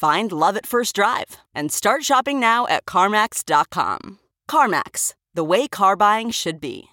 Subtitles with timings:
[0.00, 4.18] Find love at first drive and start shopping now at CarMax.com.
[4.50, 6.84] CarMax, the way car buying should be.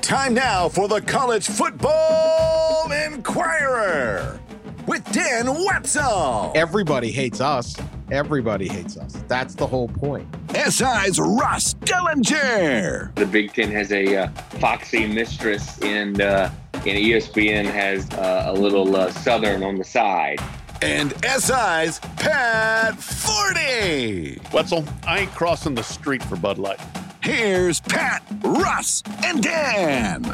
[0.00, 4.40] Time now for the College Football Inquirer
[4.86, 6.52] with Dan Wetzel.
[6.54, 7.76] Everybody hates us.
[8.10, 9.12] Everybody hates us.
[9.28, 10.26] That's the whole point.
[10.54, 13.14] SI's Ross Dellenger.
[13.14, 14.28] The Big Ten has a uh,
[14.58, 20.40] foxy mistress, and uh, and ESPN has uh, a little uh, Southern on the side.
[20.80, 24.38] And SI's Pat Forde.
[24.52, 26.80] Wetzel, I ain't crossing the street for Bud Light.
[27.20, 30.24] Here's Pat, Ross, and Dan.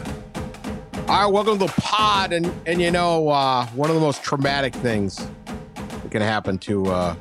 [1.07, 2.35] All right, welcome to the pod.
[2.35, 5.27] And and you know, uh, one of the most traumatic things
[5.77, 7.17] that can happen to uh,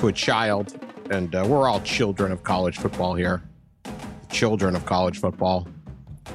[0.00, 0.76] to a child,
[1.10, 3.42] and uh, we're all children of college football here,
[4.28, 5.68] children of college football,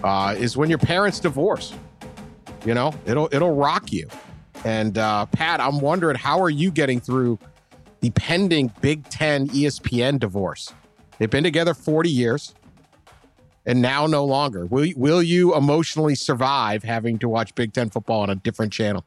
[0.03, 1.73] uh, is when your parents divorce.
[2.65, 4.07] You know, it'll it'll rock you.
[4.63, 7.39] And uh, Pat, I'm wondering how are you getting through
[8.01, 10.73] the pending Big Ten ESPN divorce?
[11.17, 12.53] They've been together 40 years,
[13.65, 14.65] and now no longer.
[14.65, 19.05] Will will you emotionally survive having to watch Big Ten football on a different channel?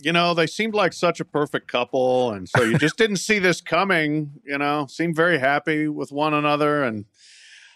[0.00, 3.38] You know, they seemed like such a perfect couple, and so you just didn't see
[3.38, 4.32] this coming.
[4.44, 7.06] You know, seemed very happy with one another, and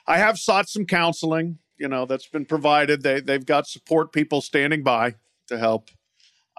[0.07, 1.59] I have sought some counseling.
[1.79, 3.03] You know, that's been provided.
[3.03, 5.17] They they've got support people standing by
[5.49, 5.91] to help.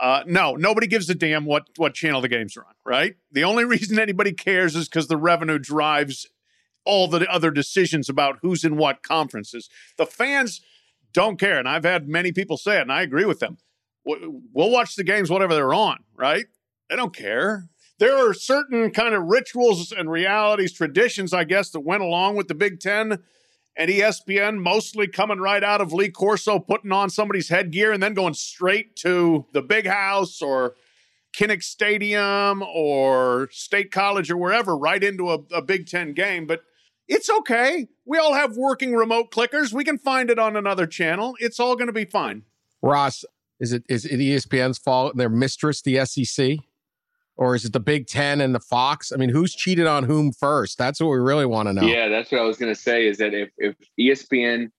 [0.01, 3.15] Uh, no, nobody gives a damn what what channel the games are on, right?
[3.31, 6.27] The only reason anybody cares is because the revenue drives
[6.85, 9.69] all the other decisions about who's in what conferences.
[9.97, 10.61] The fans
[11.13, 13.57] don't care, and I've had many people say it, and I agree with them.
[14.05, 16.45] We'll watch the games whatever they're on, right?
[16.89, 17.69] They don't care.
[17.99, 22.49] There are certain kind of rituals and realities, traditions, I guess, that went along with
[22.49, 23.19] the Big Ten
[23.75, 28.13] and ESPN mostly coming right out of Lee Corso, putting on somebody's headgear and then
[28.13, 30.75] going straight to the big house or
[31.35, 36.45] Kinnick Stadium or State College or wherever, right into a, a, Big Ten game.
[36.45, 36.61] But
[37.07, 37.87] it's okay.
[38.05, 39.73] We all have working remote clickers.
[39.73, 41.35] We can find it on another channel.
[41.39, 42.43] It's all going to be fine.
[42.81, 43.25] Ross,
[43.59, 45.17] is it is it ESPN's fault?
[45.17, 46.57] Their mistress, the SEC?
[47.35, 49.11] Or is it the Big Ten and the Fox?
[49.11, 50.77] I mean, who's cheated on whom first?
[50.77, 51.83] That's what we really want to know.
[51.83, 53.07] Yeah, that's what I was going to say.
[53.07, 54.69] Is that if if ESPN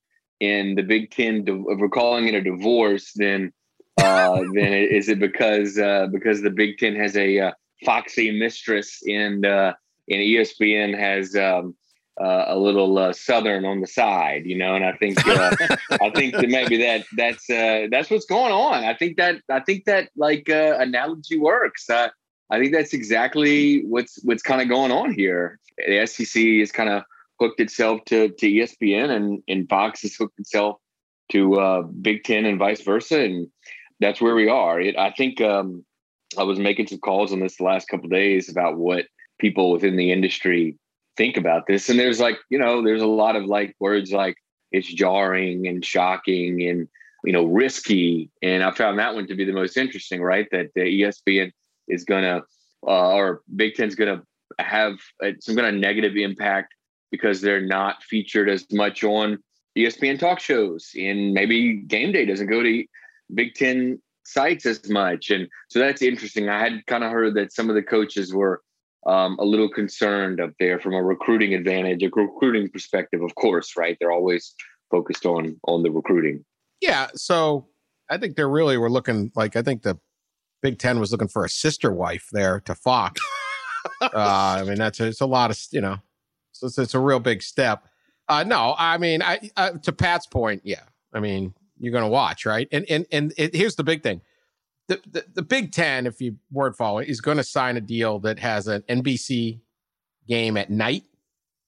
[0.41, 3.53] and the Big Ten, if we're calling it a divorce, then
[4.01, 7.53] uh, then is it because uh, because the Big Ten has a uh,
[7.85, 9.75] foxy mistress and uh,
[10.09, 11.75] and ESPN has um,
[12.21, 14.75] uh, a little uh, southern on the side, you know?
[14.75, 15.57] And I think uh,
[15.91, 18.85] I think that maybe that that's uh, that's what's going on.
[18.85, 21.89] I think that I think that like uh, analogy works.
[21.89, 22.09] Uh,
[22.51, 25.59] I think that's exactly what's what's kind of going on here.
[25.79, 27.03] The SEC has kind of
[27.41, 30.79] hooked itself to to ESPN, and and Fox has hooked itself
[31.31, 33.49] to uh, Big Ten, and vice versa, and
[34.01, 34.81] that's where we are.
[34.81, 35.85] It, I think um,
[36.39, 39.07] I was making some calls on this the last couple days about what
[39.39, 40.77] people within the industry
[41.17, 44.37] think about this, and there's like you know there's a lot of like words like
[44.71, 46.89] it's jarring and shocking and
[47.25, 50.23] you know risky, and I found that one to be the most interesting.
[50.23, 51.53] Right, that the ESPN
[51.89, 52.43] is to,
[52.87, 54.23] uh, or Big Ten's to
[54.63, 54.95] have
[55.41, 56.75] some kind of negative impact
[57.11, 59.39] because they're not featured as much on
[59.77, 62.85] ESPN talk shows, and maybe game day doesn't go to
[63.35, 66.49] Big Ten sites as much, and so that's interesting.
[66.49, 68.63] I had kind of heard that some of the coaches were
[69.07, 73.23] um, a little concerned up there from a recruiting advantage, a recruiting perspective.
[73.23, 73.97] Of course, right?
[74.01, 74.55] They're always
[74.91, 76.45] focused on on the recruiting.
[76.81, 77.69] Yeah, so
[78.11, 79.99] I think they're really we're looking like I think the
[80.65, 83.21] Big Ten was looking for a sister wife there to Fox.
[84.01, 85.99] uh, I mean, that's a, it's a lot of you know,
[86.53, 87.87] so it's, it's a real big step.
[88.31, 90.81] Uh, no, I mean, I uh, to Pat's point, yeah.
[91.13, 92.67] I mean, you're going to watch, right?
[92.73, 94.23] And and and it, here's the big thing:
[94.89, 98.19] the, the the Big Ten, if you weren't following, is going to sign a deal
[98.21, 99.61] that has an NBC
[100.27, 101.05] game at night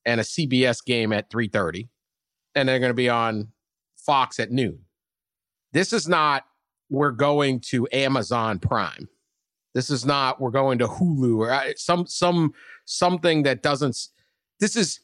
[0.07, 1.89] and a CBS game at 3:30
[2.57, 3.49] and they're going to be on
[3.95, 4.81] Fox at noon.
[5.73, 6.47] This is not
[6.89, 9.09] we're going to Amazon Prime.
[9.75, 12.55] This is not we're going to Hulu or uh, some some
[12.85, 13.97] something that doesn't
[14.59, 15.01] this is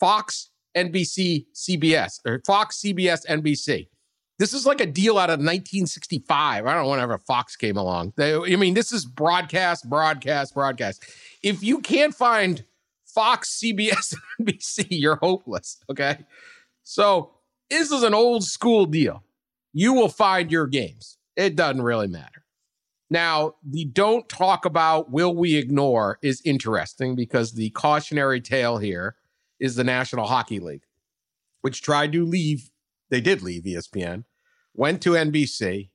[0.00, 3.88] Fox, NBC, CBS or Fox, CBS, NBC.
[4.38, 6.66] This is like a deal out of 1965.
[6.66, 8.14] I don't know whenever Fox came along.
[8.16, 11.04] They, I mean, this is broadcast, broadcast, broadcast.
[11.42, 12.64] If you can't find
[13.06, 15.78] Fox, CBS, NBC, you're hopeless.
[15.88, 16.18] Okay.
[16.82, 17.30] So
[17.70, 19.22] this is an old school deal.
[19.72, 21.16] You will find your games.
[21.36, 22.44] It doesn't really matter.
[23.10, 29.16] Now, the don't talk about, will we ignore is interesting because the cautionary tale here
[29.60, 30.84] is the National Hockey League,
[31.60, 32.70] which tried to leave
[33.10, 34.24] they did leave ESPN,
[34.74, 35.90] went to NBC,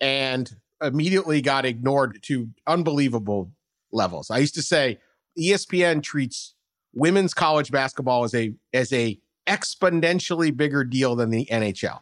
[0.00, 3.52] and immediately got ignored to unbelievable
[3.92, 4.30] levels.
[4.30, 4.98] I used to say
[5.38, 6.54] ESPN treats
[6.92, 12.00] women's college basketball as a as a exponentially bigger deal than the NHL,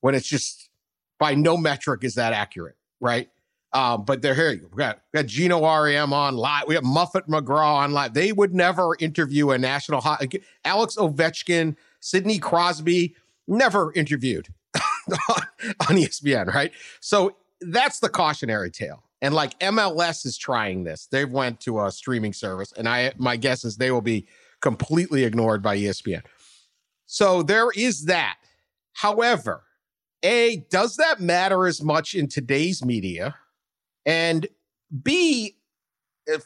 [0.00, 0.70] when it's just
[1.18, 3.28] by no metric is that accurate, right?
[3.72, 4.50] Um, but they're here.
[4.50, 6.64] We got, we got Geno Auriemma on live.
[6.66, 8.14] We have Muffet McGraw on live.
[8.14, 10.42] They would never interview a national hockey.
[10.64, 13.16] Alex Ovechkin, Sidney Crosby,
[13.46, 16.72] never interviewed on ESPN, right?
[17.00, 19.02] So that's the cautionary tale.
[19.22, 21.06] And like MLS is trying this.
[21.06, 24.26] They've went to a streaming service, and I my guess is they will be
[24.60, 26.22] completely ignored by ESPN.
[27.06, 28.36] So there is that.
[28.92, 29.65] However,
[30.26, 33.36] A, does that matter as much in today's media?
[34.04, 34.46] And
[35.02, 35.56] B,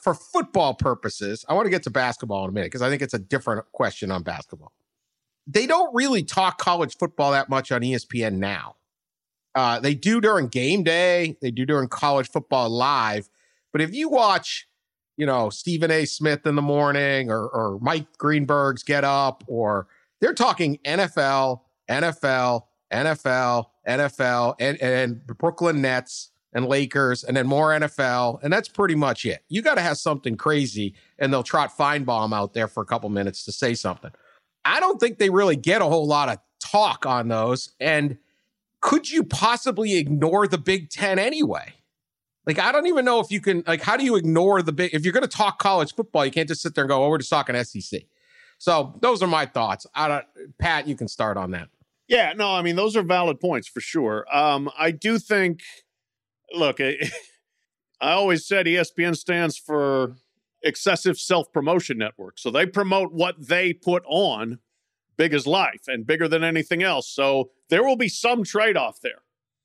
[0.03, 3.03] for football purposes, I want to get to basketball in a minute because I think
[3.03, 4.73] it's a different question on basketball
[5.47, 8.77] they don't really talk college football that much on ESPN now.
[9.55, 13.29] Uh, they do during game day, they do during college football live.
[13.73, 14.69] But if you watch,
[15.17, 16.05] you know, Stephen A.
[16.05, 19.89] Smith in the morning or, or Mike Greenberg's Get Up, or
[20.21, 22.63] they're talking NFL, NFL,
[22.93, 28.43] NFL, NFL, and, and Brooklyn Nets and Lakers, and then more NFL.
[28.43, 29.45] And that's pretty much it.
[29.49, 33.09] You got to have something crazy, and they'll trot Finebaum out there for a couple
[33.09, 34.11] minutes to say something.
[34.65, 37.71] I don't think they really get a whole lot of talk on those.
[37.81, 38.19] And
[38.81, 41.75] could you possibly ignore the Big Ten anyway?
[42.47, 44.95] Like, I don't even know if you can, like, how do you ignore the big,
[44.95, 47.09] if you're going to talk college football, you can't just sit there and go, oh,
[47.09, 48.03] we're just talking SEC.
[48.59, 49.87] So those are my thoughts.
[49.95, 50.25] I don't,
[50.59, 51.69] Pat, you can start on that.
[52.11, 54.27] Yeah, no, I mean, those are valid points for sure.
[54.37, 55.61] Um, I do think,
[56.53, 56.97] look, I,
[58.01, 60.17] I always said ESPN stands for
[60.63, 62.39] excessive self promotion network.
[62.39, 64.59] So they promote what they put on
[65.17, 67.09] big as life and bigger than anything else.
[67.11, 69.23] So there will be some trade off there.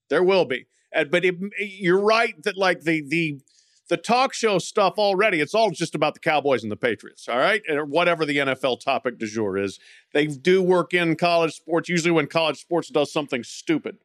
[0.09, 0.68] There will be.
[1.12, 3.41] but it, you're right that like the the
[3.90, 7.38] the talk show stuff already, it's all just about the Cowboys and the Patriots, all
[7.38, 7.62] right?
[7.70, 9.80] Or whatever the NFL topic du jour is.
[10.14, 13.98] They do work in college sports, usually when college sports does something stupid.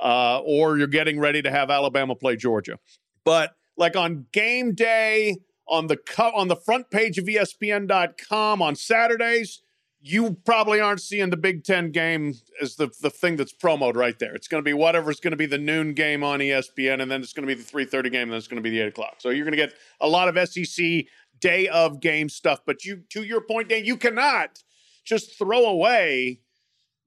[0.00, 2.78] Uh, or you're getting ready to have Alabama play Georgia.
[3.24, 5.38] But like on game day,
[5.68, 9.60] on the co- on the front page of ESPN.com on Saturdays,
[10.00, 14.18] you probably aren't seeing the Big Ten game as the, the thing that's promoted right
[14.18, 14.34] there.
[14.34, 17.20] It's going to be whatever's going to be the noon game on ESPN, and then
[17.20, 18.88] it's going to be the 3.30 game, and then it's going to be the 8
[18.88, 19.14] o'clock.
[19.18, 21.04] So you're going to get a lot of SEC
[21.40, 22.60] day of game stuff.
[22.64, 24.62] But you, to your point, Dan, you cannot
[25.04, 26.40] just throw away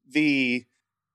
[0.10, 0.66] the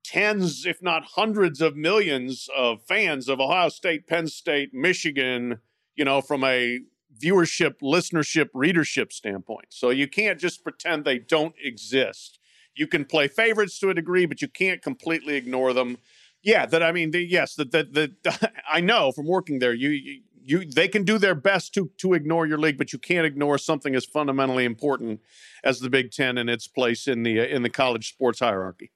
[0.05, 5.59] tens, if not hundreds of millions of fans of Ohio State, Penn State, Michigan,
[5.95, 6.81] you know, from a
[7.23, 9.67] viewership, listenership, readership standpoint.
[9.71, 12.39] So you can't just pretend they don't exist.
[12.75, 15.99] You can play favorites to a degree, but you can't completely ignore them.
[16.43, 19.91] Yeah, that I mean, the, yes, that that that I know from working there, you,
[19.91, 23.27] you you they can do their best to to ignore your league, but you can't
[23.27, 25.21] ignore something as fundamentally important
[25.65, 28.93] as the Big Ten and its place in the in the college sports hierarchy.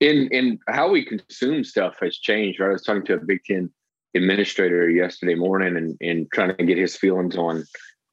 [0.00, 2.60] In in how we consume stuff has changed.
[2.60, 3.70] Right, I was talking to a Big Ten
[4.14, 7.64] administrator yesterday morning and, and trying to get his feelings on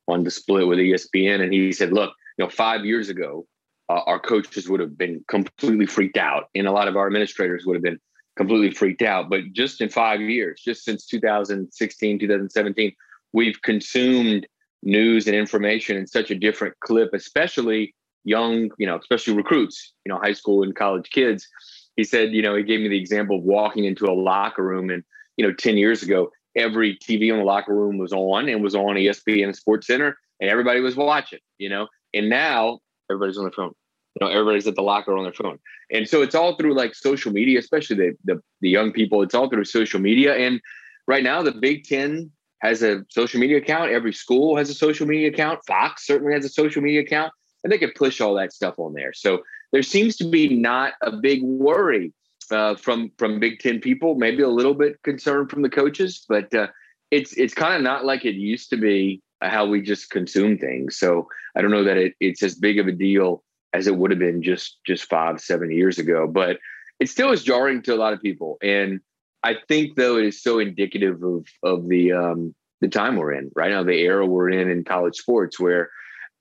[0.08, 1.42] on the split with ESPN.
[1.42, 3.46] And he said, look, you know, five years ago,
[3.90, 7.66] uh, our coaches would have been completely freaked out, and a lot of our administrators
[7.66, 8.00] would have been
[8.36, 9.30] completely freaked out.
[9.30, 12.96] But just in five years, just since 2016, 2017,
[13.34, 14.48] we've consumed
[14.82, 20.12] news and information in such a different clip, especially young, you know, especially recruits, you
[20.12, 21.48] know, high school and college kids.
[21.96, 24.90] He said, you know, he gave me the example of walking into a locker room
[24.90, 25.04] and
[25.40, 28.76] you know, 10 years ago, every TV in the locker room was on and was
[28.76, 32.80] on ESPN Sports Center and everybody was watching, you know, and now
[33.10, 33.72] everybody's on their phone.
[34.20, 35.58] You know, everybody's at the locker on their phone.
[35.94, 39.22] And so it's all through like social media, especially the, the, the young people.
[39.22, 40.36] It's all through social media.
[40.36, 40.60] And
[41.08, 42.32] right now, the Big Ten
[42.62, 43.92] has a social media account.
[43.92, 45.62] Every school has a social media account.
[45.66, 47.32] Fox certainly has a social media account.
[47.64, 49.14] and they can push all that stuff on there.
[49.14, 49.42] So
[49.72, 52.12] there seems to be not a big worry
[52.52, 54.16] uh, from from Big Ten people.
[54.16, 56.68] Maybe a little bit concerned from the coaches, but uh,
[57.12, 60.98] it's it's kind of not like it used to be how we just consume things.
[60.98, 64.12] So I don't know that it, it's as big of a deal as it would
[64.12, 66.60] have been just just five seven years ago, but
[67.00, 68.58] it still is jarring to a lot of people.
[68.62, 69.00] And
[69.44, 73.52] I think though it is so indicative of of the um, the time we're in
[73.56, 75.90] right now, the era we're in in college sports, where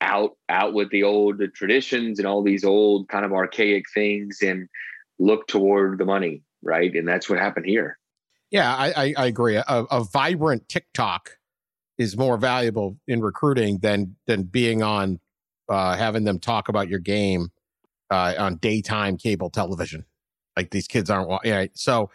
[0.01, 4.39] out out with the old the traditions and all these old kind of archaic things
[4.43, 4.69] and
[5.19, 6.95] look toward the money, right?
[6.95, 7.99] And that's what happened here.
[8.51, 9.57] Yeah, I, I, agree.
[9.57, 11.33] A, a, vibrant TikTok
[11.99, 15.21] is more valuable in recruiting than than being on
[15.69, 17.51] uh, having them talk about your game
[18.11, 20.07] uh, on daytime cable television.
[20.57, 21.31] Like these kids aren't.
[21.45, 22.11] Yeah, so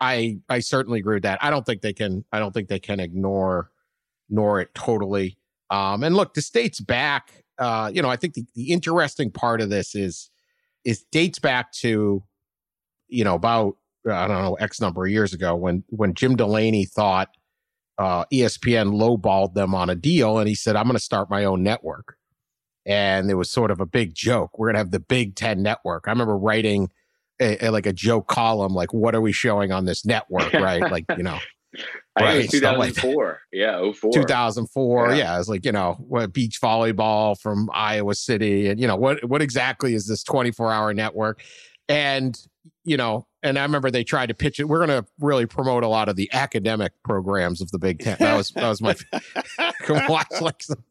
[0.00, 1.38] I I certainly agree with that.
[1.40, 2.24] I don't think they can.
[2.32, 3.70] I don't think they can ignore
[4.28, 5.38] ignore it totally.
[5.70, 7.44] Um, and look, this dates back.
[7.58, 10.30] Uh, you know, I think the, the interesting part of this is
[10.84, 12.22] is dates back to
[13.08, 16.84] you know about I don't know X number of years ago when when Jim Delaney
[16.84, 17.28] thought
[17.98, 21.44] uh, ESPN lowballed them on a deal, and he said, "I'm going to start my
[21.44, 22.16] own network."
[22.84, 24.58] And it was sort of a big joke.
[24.58, 26.04] We're going to have the Big Ten network.
[26.06, 26.88] I remember writing
[27.40, 30.82] a, a, like a joke column, like, "What are we showing on this network?" Right,
[30.82, 31.38] like you know.
[32.18, 33.26] Right, 2004.
[33.26, 34.10] Like, yeah, 04.
[34.10, 35.10] 2004.
[35.10, 35.14] Yeah.
[35.16, 38.68] yeah, it's like, you know, what beach volleyball from Iowa City.
[38.68, 41.42] And, you know, what what exactly is this 24 hour network?
[41.90, 42.34] And,
[42.84, 44.64] you know, and I remember they tried to pitch it.
[44.64, 48.16] We're going to really promote a lot of the academic programs of the Big Ten.
[48.18, 48.96] That was that was my
[50.08, 50.82] watch like some,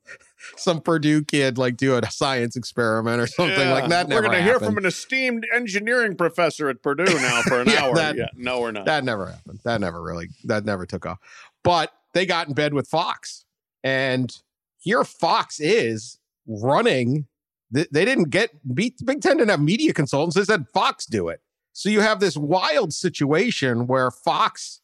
[0.56, 3.74] some Purdue kid like do a science experiment or something yeah.
[3.74, 4.08] like that.
[4.08, 7.84] We're going to hear from an esteemed engineering professor at Purdue now for an yeah,
[7.84, 7.96] hour.
[7.96, 8.86] That, yeah, no, we're not.
[8.86, 9.60] That never happened.
[9.64, 10.30] That never really.
[10.46, 11.20] That never took off.
[11.64, 13.46] But they got in bed with Fox,
[13.84, 14.34] and
[14.78, 17.28] here Fox is running.
[17.72, 19.04] They, they didn't get beat.
[19.04, 20.36] Big Ten didn't have media consultants.
[20.36, 21.42] They said Fox do it.
[21.78, 24.80] So you have this wild situation where Fox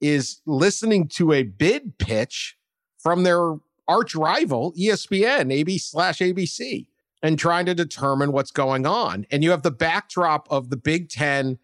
[0.00, 2.56] is listening to a bid pitch
[2.96, 3.56] from their
[3.88, 6.86] arch rival, ESPN, AB slash ABC,
[7.24, 9.26] and trying to determine what's going on.
[9.32, 11.58] And you have the backdrop of the Big Ten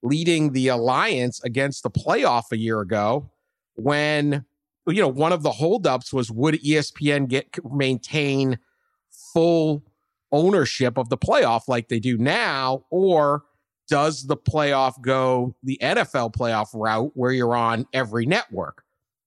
[0.00, 3.28] leading the alliance against the playoff a year ago
[3.74, 4.44] when
[4.86, 8.60] you know one of the holdups was would ESPN get maintain
[9.10, 9.82] full
[10.30, 13.42] ownership of the playoff like they do now or
[13.90, 18.84] does the playoff go the NFL playoff route where you're on every network?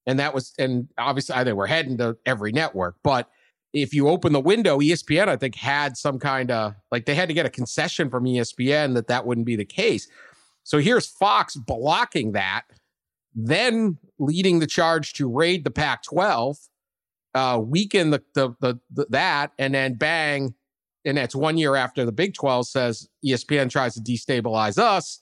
[0.07, 2.95] And that was, and obviously, I think we're heading to every network.
[3.03, 3.29] But
[3.73, 7.27] if you open the window, ESPN, I think, had some kind of like they had
[7.27, 10.07] to get a concession from ESPN that that wouldn't be the case.
[10.63, 12.63] So here's Fox blocking that,
[13.35, 16.57] then leading the charge to raid the Pac 12,
[17.35, 20.53] uh, weaken the, the, the, the, that, and then bang,
[21.05, 25.21] and that's one year after the Big 12 says ESPN tries to destabilize us.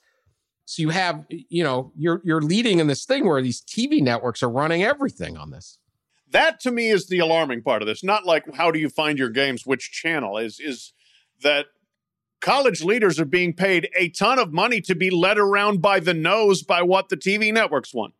[0.65, 4.41] So you have, you know, you're you're leading in this thing where these TV networks
[4.43, 5.77] are running everything on this.
[6.29, 8.03] That to me is the alarming part of this.
[8.03, 10.93] Not like how do you find your games, which channel is is
[11.41, 11.65] that
[12.39, 16.13] college leaders are being paid a ton of money to be led around by the
[16.13, 18.13] nose by what the TV networks want.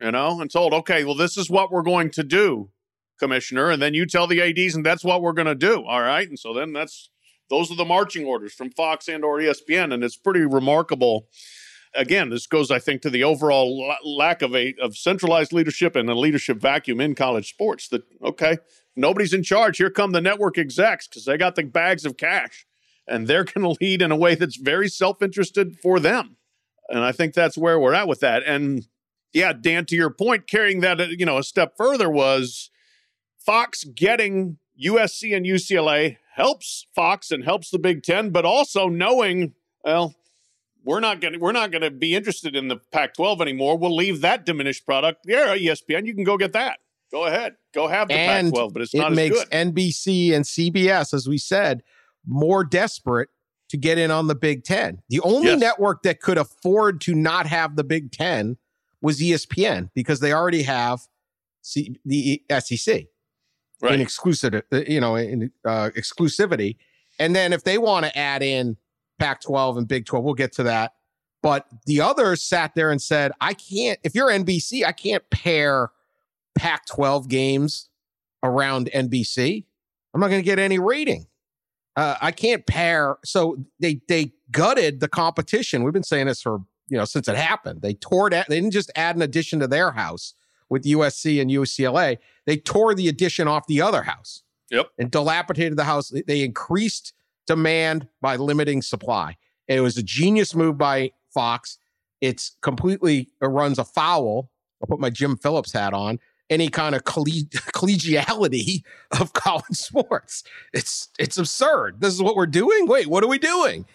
[0.00, 2.70] You know, and told, okay, well, this is what we're going to do
[3.18, 5.84] commissioner, and then you tell the ads, and that's what we're going to do.
[5.84, 7.10] All right, and so then that's
[7.48, 11.28] those are the marching orders from Fox and or ESPN, and it's pretty remarkable.
[11.94, 16.10] Again, this goes, I think, to the overall lack of a of centralized leadership and
[16.10, 17.88] a leadership vacuum in college sports.
[17.88, 18.58] That okay,
[18.94, 19.78] nobody's in charge.
[19.78, 22.66] Here come the network execs because they got the bags of cash,
[23.06, 26.36] and they're going to lead in a way that's very self interested for them.
[26.88, 28.42] And I think that's where we're at with that.
[28.44, 28.86] And
[29.32, 32.70] yeah, Dan, to your point, carrying that uh, you know a step further was
[33.46, 39.54] Fox getting USC and UCLA helps Fox and helps the Big Ten, but also knowing,
[39.84, 40.14] well,
[40.84, 43.78] we're not going to we're not going to be interested in the Pac-12 anymore.
[43.78, 45.22] We'll leave that diminished product.
[45.24, 46.78] Yeah, ESPN, you can go get that.
[47.12, 49.50] Go ahead, go have the and Pac-12, but it's not it makes good.
[49.50, 51.82] NBC and CBS, as we said,
[52.26, 53.28] more desperate
[53.68, 55.02] to get in on the Big Ten.
[55.08, 55.60] The only yes.
[55.60, 58.58] network that could afford to not have the Big Ten
[59.00, 61.00] was ESPN because they already have
[61.62, 63.06] C- the SEC
[63.80, 63.94] right.
[63.94, 66.76] in exclusive, uh, you know, in uh, exclusivity.
[67.18, 68.76] And then if they want to add in
[69.18, 70.94] Pac 12 and Big 12, we'll get to that.
[71.42, 75.90] But the others sat there and said, I can't, if you're NBC, I can't pair
[76.56, 77.88] Pac 12 games
[78.42, 79.64] around NBC.
[80.12, 81.26] I'm not going to get any rating.
[81.94, 83.18] Uh, I can't pair.
[83.24, 85.82] So they they gutted the competition.
[85.82, 87.82] We've been saying this for you know since it happened.
[87.82, 88.46] They tore it.
[88.48, 90.34] They didn't just add an addition to their house
[90.68, 92.18] with USC and UCLA.
[92.46, 94.42] They tore the addition off the other house.
[94.70, 94.90] Yep.
[94.98, 96.12] And dilapidated the house.
[96.26, 97.12] They increased
[97.46, 99.36] demand by limiting supply.
[99.68, 101.78] It was a genius move by Fox.
[102.20, 104.50] It's completely it runs afoul.
[104.82, 106.18] I'll put my Jim Phillips hat on.
[106.48, 107.24] Any kind of colle-
[107.74, 108.82] collegiality
[109.20, 110.44] of college sports.
[110.72, 112.00] It's it's absurd.
[112.00, 112.86] This is what we're doing.
[112.86, 113.86] Wait, what are we doing?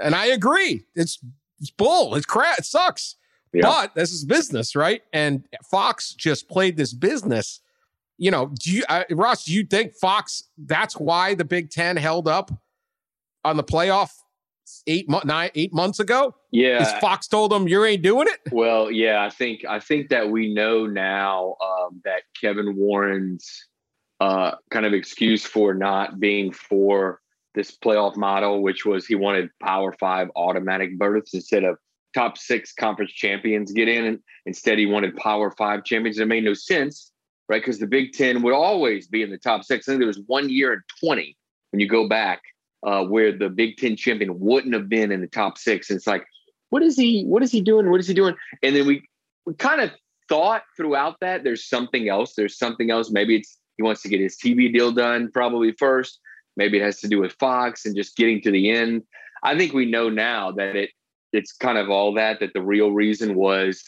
[0.00, 0.84] And I agree.
[0.94, 1.18] It's
[1.60, 2.14] it's bull.
[2.14, 2.58] It's crap.
[2.58, 3.16] It sucks.
[3.54, 3.62] Yeah.
[3.62, 5.02] But this is business, right?
[5.12, 7.60] And Fox just played this business.
[8.18, 9.44] You know, do you, uh, Ross?
[9.44, 10.44] Do you think Fox?
[10.58, 12.50] That's why the Big Ten held up
[13.44, 14.10] on the playoff
[14.86, 16.34] eight mo- nine eight months ago.
[16.50, 16.78] Yeah.
[16.78, 18.52] Because Fox told them you ain't doing it.
[18.52, 23.66] Well, yeah, I think I think that we know now um, that Kevin Warren's
[24.20, 27.20] uh, kind of excuse for not being for
[27.54, 31.78] this playoff model, which was he wanted Power Five automatic berths instead of
[32.14, 36.18] top six conference champions get in, and instead he wanted Power Five champions.
[36.18, 37.12] It made no sense,
[37.48, 37.60] right?
[37.60, 39.88] Because the Big Ten would always be in the top six.
[39.88, 41.36] I think there was one year in twenty
[41.70, 42.42] when you go back
[42.84, 45.90] uh, where the Big Ten champion wouldn't have been in the top six.
[45.90, 46.24] And it's like,
[46.70, 47.24] what is he?
[47.24, 47.90] What is he doing?
[47.90, 48.34] What is he doing?
[48.62, 49.06] And then we
[49.46, 49.90] we kind of
[50.28, 52.34] thought throughout that there's something else.
[52.34, 53.10] There's something else.
[53.10, 56.20] Maybe it's he wants to get his TV deal done probably first.
[56.56, 59.02] Maybe it has to do with Fox and just getting to the end.
[59.42, 60.90] I think we know now that it
[61.34, 62.40] it's kind of all that.
[62.40, 63.82] That the real reason was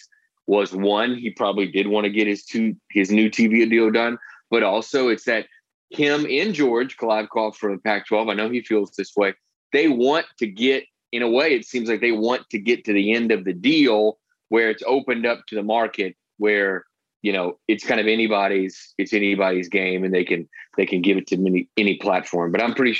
[0.46, 4.18] was one he probably did want to get his two his new TV deal done,
[4.50, 5.46] but also it's that
[5.90, 8.30] him and George Kliavkoff from the Pac-12.
[8.30, 9.34] I know he feels this way.
[9.72, 11.54] They want to get in a way.
[11.54, 14.82] It seems like they want to get to the end of the deal where it's
[14.86, 16.84] opened up to the market where
[17.22, 21.16] you know it's kind of anybody's it's anybody's game and they can they can give
[21.16, 22.96] it to any any platform but i'm pretty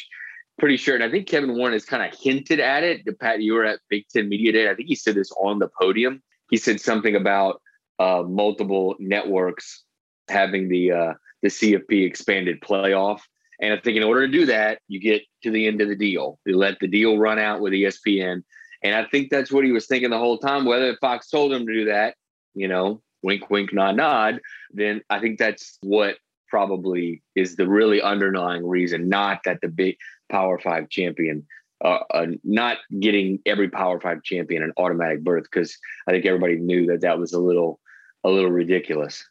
[0.59, 0.95] pretty sure.
[0.95, 3.03] And i think kevin warren has kind of hinted at it.
[3.21, 4.71] Pat you were at big ten media day.
[4.71, 6.23] I think he said this on the podium.
[6.51, 7.61] He said something about
[7.99, 9.85] uh, multiple networks
[10.29, 13.21] having the uh, the cfp expanded playoff.
[13.61, 15.97] And i think in order to do that you get to the end of the
[15.97, 16.39] deal.
[16.45, 18.43] You let the deal run out with espn
[18.83, 20.65] and i think that's what he was thinking the whole time.
[20.65, 22.17] Whether fox told him to do that
[22.55, 24.41] you know wink, wink, nod, nod,
[24.71, 26.17] then I think that's what
[26.49, 29.97] probably is the really underlying reason, not that the big
[30.31, 31.47] Power Five champion,
[31.85, 35.77] uh, uh, not getting every Power Five champion an automatic berth, because
[36.09, 37.81] I think everybody knew that that was a little,
[38.25, 39.25] a little ridiculous.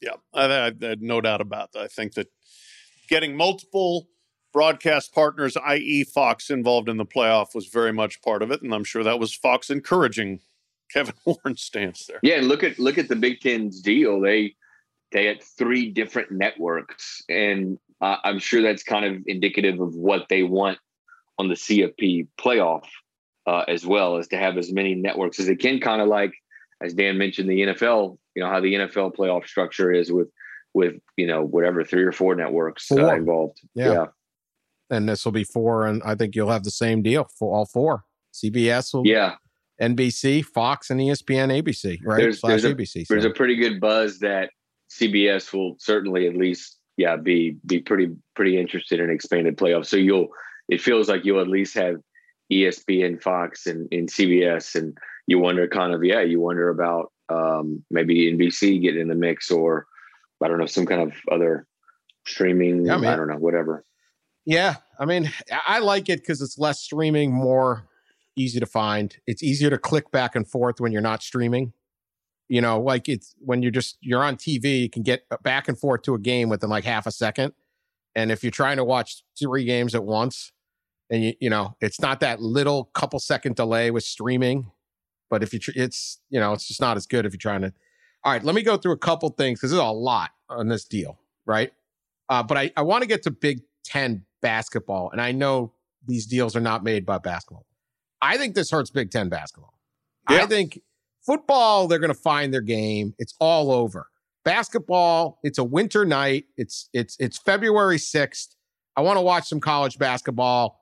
[0.00, 1.82] Yeah, I, I, I no doubt about that.
[1.82, 2.28] I think that
[3.08, 4.08] getting multiple
[4.52, 8.74] broadcast partners, i.e., Fox, involved in the playoff was very much part of it, and
[8.74, 10.40] I'm sure that was Fox encouraging
[10.90, 12.20] Kevin Warren's stance there.
[12.22, 14.20] Yeah, and look at look at the Big Ten's deal.
[14.20, 14.54] They
[15.12, 20.28] they had three different networks, and uh, I'm sure that's kind of indicative of what
[20.28, 20.78] they want
[21.38, 22.84] on the CFP playoff
[23.46, 25.80] uh, as well, as to have as many networks as they can.
[25.80, 26.32] Kind of like
[26.82, 28.18] as Dan mentioned, the NFL.
[28.34, 30.28] You know how the NFL playoff structure is with
[30.74, 33.60] with you know whatever three or four networks uh, involved.
[33.74, 33.92] Yeah.
[33.92, 34.06] yeah.
[34.90, 37.66] and this will be four, and I think you'll have the same deal for all
[37.66, 38.04] four.
[38.34, 39.36] CBS will yeah
[39.80, 42.18] NBC, Fox, and ESPN, ABC, right?
[42.18, 43.06] There's, Slash there's, a, ABC.
[43.06, 44.50] there's a pretty good buzz that
[44.90, 49.86] CBS will certainly at least, yeah, be be pretty pretty interested in expanded playoffs.
[49.86, 50.28] So you'll,
[50.68, 51.96] it feels like you'll at least have
[52.52, 54.96] ESPN, Fox, and, and CBS, and
[55.26, 59.50] you wonder kind of, yeah, you wonder about um, maybe NBC getting in the mix,
[59.50, 59.86] or
[60.42, 61.66] I don't know, some kind of other
[62.26, 62.86] streaming.
[62.86, 63.84] Yeah, I, mean, I don't know, whatever.
[64.46, 65.30] Yeah, I mean,
[65.66, 67.86] I like it because it's less streaming, more
[68.34, 69.14] easy to find.
[69.26, 71.72] It's easier to click back and forth when you're not streaming.
[72.48, 75.78] You know, like it's when you're just you're on TV, you can get back and
[75.78, 77.52] forth to a game within like half a second.
[78.14, 80.52] And if you're trying to watch three games at once,
[81.10, 84.70] and you you know, it's not that little couple second delay with streaming,
[85.28, 87.62] but if you tr- it's you know, it's just not as good if you're trying
[87.62, 87.72] to.
[88.24, 90.84] All right, let me go through a couple things because there's a lot on this
[90.84, 91.72] deal, right?
[92.28, 95.72] Uh, but I I want to get to Big Ten basketball, and I know
[96.06, 97.66] these deals are not made by basketball.
[98.20, 99.74] I think this hurts Big Ten basketball.
[100.30, 100.42] Yeah.
[100.42, 100.80] I think
[101.28, 103.14] football, they're going to find their game.
[103.18, 104.08] It's all over.
[104.44, 106.46] Basketball, it's a winter night.
[106.56, 108.54] It's it's it's February 6th.
[108.96, 110.80] I want to watch some college basketball.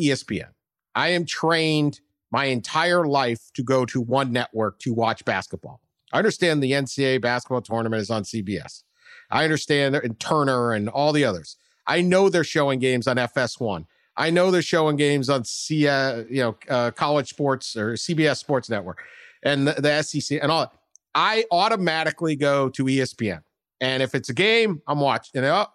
[0.00, 0.50] ESPN.
[0.94, 5.80] I am trained my entire life to go to one network to watch basketball.
[6.12, 8.82] I understand the NCAA basketball tournament is on CBS.
[9.30, 11.56] I understand and Turner and all the others.
[11.86, 13.86] I know they're showing games on FS1.
[14.16, 18.36] I know they're showing games on C, uh, you know, uh, college sports or CBS
[18.36, 19.02] Sports Network
[19.44, 20.72] and the, the SEC and all.
[21.14, 23.42] I automatically go to ESPN,
[23.80, 25.42] and if it's a game, I'm watching.
[25.42, 25.66] You oh, know,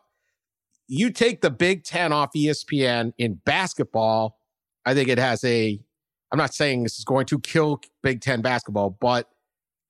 [0.88, 4.38] you take the Big Ten off ESPN in basketball.
[4.86, 5.80] I think it has a.
[6.32, 9.30] I'm not saying this is going to kill Big Ten basketball, but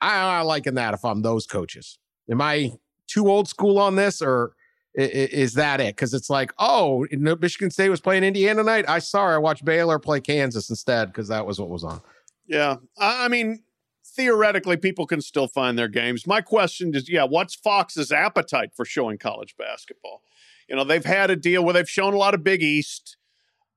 [0.01, 1.97] I, I liking that if I'm those coaches.
[2.29, 2.73] Am I
[3.07, 4.53] too old school on this, or
[4.93, 5.95] Is that it?
[5.95, 8.85] Because it's like, oh, Michigan State was playing Indiana tonight.
[8.87, 9.27] I saw.
[9.27, 12.01] I watched Baylor play Kansas instead because that was what was on.
[12.47, 13.61] Yeah, I mean,
[14.19, 16.27] theoretically, people can still find their games.
[16.27, 20.23] My question is, yeah, what's Fox's appetite for showing college basketball?
[20.67, 23.15] You know, they've had a deal where they've shown a lot of Big East,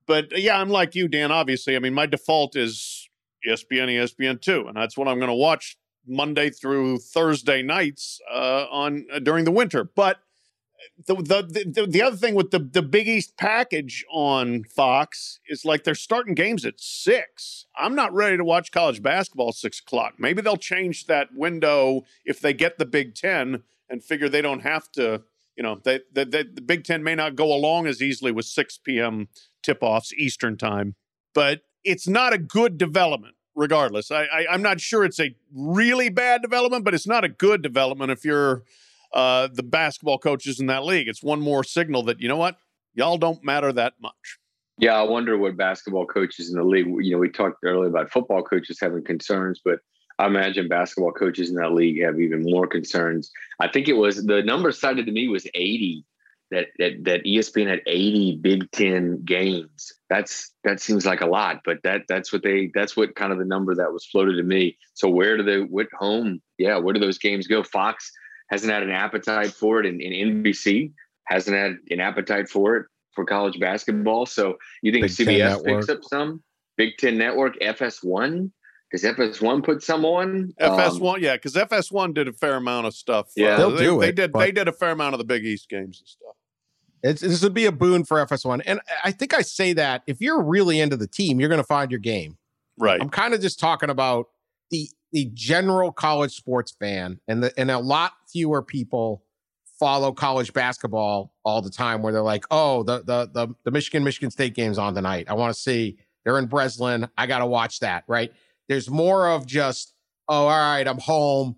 [0.05, 1.31] but yeah, I'm like you, Dan.
[1.31, 3.09] Obviously, I mean, my default is
[3.47, 8.65] ESPN, ESPN two, and that's what I'm going to watch Monday through Thursday nights uh,
[8.69, 9.85] on uh, during the winter.
[9.85, 10.17] But
[11.05, 15.65] the, the the the other thing with the the Big East package on Fox is
[15.65, 17.65] like they're starting games at six.
[17.77, 20.15] I'm not ready to watch college basketball six o'clock.
[20.17, 24.61] Maybe they'll change that window if they get the Big Ten and figure they don't
[24.61, 25.23] have to.
[25.55, 28.45] You know, they, they, they, the Big Ten may not go along as easily with
[28.45, 29.27] 6 p.m.
[29.61, 30.95] tip offs Eastern time,
[31.35, 34.11] but it's not a good development regardless.
[34.11, 37.61] I, I, I'm not sure it's a really bad development, but it's not a good
[37.61, 38.63] development if you're
[39.13, 41.07] uh, the basketball coaches in that league.
[41.07, 42.57] It's one more signal that you know what,
[42.93, 44.39] y'all don't matter that much.
[44.79, 46.87] Yeah, I wonder what basketball coaches in the league.
[46.87, 49.79] You know, we talked earlier about football coaches having concerns, but
[50.19, 53.31] I imagine basketball coaches in that league have even more concerns.
[53.59, 56.05] I think it was the number cited to me was 80
[56.51, 59.93] that that that ESPN had 80 Big 10 games.
[60.09, 63.39] That's that seems like a lot, but that that's what they that's what kind of
[63.39, 64.77] the number that was floated to me.
[64.93, 66.41] So where do they what home?
[66.57, 67.63] Yeah, where do those games go?
[67.63, 68.11] Fox
[68.53, 70.93] hasn't had an appetite for it, and, and NBC
[71.25, 74.27] hasn't had an appetite for it for college basketball.
[74.27, 76.43] So you think Big CBS picks up some
[76.77, 78.51] Big Ten Network, FS1?
[78.91, 80.53] Does FS1 put some on?
[80.61, 83.31] FS1, um, yeah, because FS1 did a fair amount of stuff.
[83.35, 84.33] Yeah, uh, they'll they, do they it, did.
[84.33, 86.35] They did a fair amount of the Big East games and stuff.
[87.01, 90.21] It's, this would be a boon for FS1, and I think I say that if
[90.21, 92.37] you're really into the team, you're going to find your game.
[92.77, 93.01] Right.
[93.01, 94.27] I'm kind of just talking about
[94.69, 99.23] the the general college sports fan, and the and a lot fewer people
[99.79, 102.01] follow college basketball all the time.
[102.01, 105.27] Where they're like, oh, the the the, the Michigan Michigan State game's on tonight.
[105.29, 105.97] I want to see.
[106.25, 107.07] They're in Breslin.
[107.17, 108.03] I got to watch that.
[108.07, 108.31] Right.
[108.69, 109.93] There's more of just,
[110.29, 111.57] oh, all right, I'm home.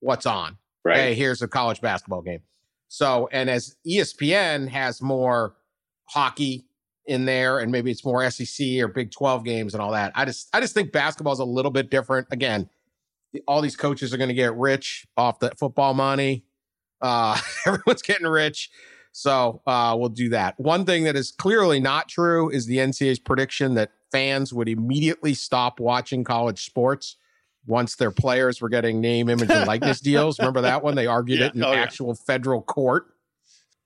[0.00, 0.58] What's on?
[0.84, 0.98] Right.
[0.98, 2.40] Hey, here's a college basketball game.
[2.88, 5.56] So, and as ESPN has more
[6.04, 6.66] hockey
[7.06, 10.12] in there and maybe it's more SEC or Big 12 games and all that.
[10.14, 12.28] I just I just think basketball is a little bit different.
[12.30, 12.68] Again,
[13.46, 16.44] all these coaches are going to get rich off the football money.
[17.00, 18.70] Uh everyone's getting rich.
[19.12, 20.58] So, uh we'll do that.
[20.58, 25.34] One thing that is clearly not true is the NCAA's prediction that fans would immediately
[25.34, 27.16] stop watching college sports
[27.66, 30.38] once their players were getting name, image, and likeness deals.
[30.38, 30.94] Remember that one?
[30.94, 31.46] They argued yeah.
[31.46, 32.24] it in oh, actual yeah.
[32.26, 33.06] federal court.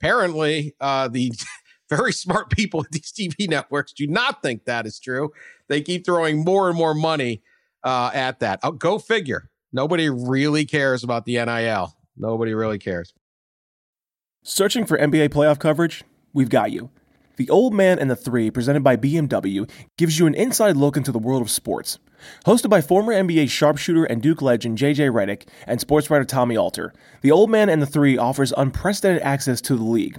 [0.01, 1.33] Apparently, uh, the
[1.91, 5.31] very smart people at these TV networks do not think that is true.
[5.69, 7.43] They keep throwing more and more money
[7.85, 8.61] uh, at that.
[8.63, 9.49] Oh, go figure.
[9.73, 11.95] Nobody really cares about the NIL.
[12.17, 13.13] Nobody really cares.
[14.43, 16.05] Searching for NBA playoff coverage?
[16.33, 16.91] We've got you.
[17.37, 21.13] The Old Man and the Three, presented by BMW, gives you an inside look into
[21.13, 21.99] the world of sports.
[22.47, 26.95] Hosted by former NBA sharpshooter and Duke legend JJ Redick and sports writer Tommy Alter,
[27.21, 30.19] The Old Man and the Three offers unprecedented access to the league.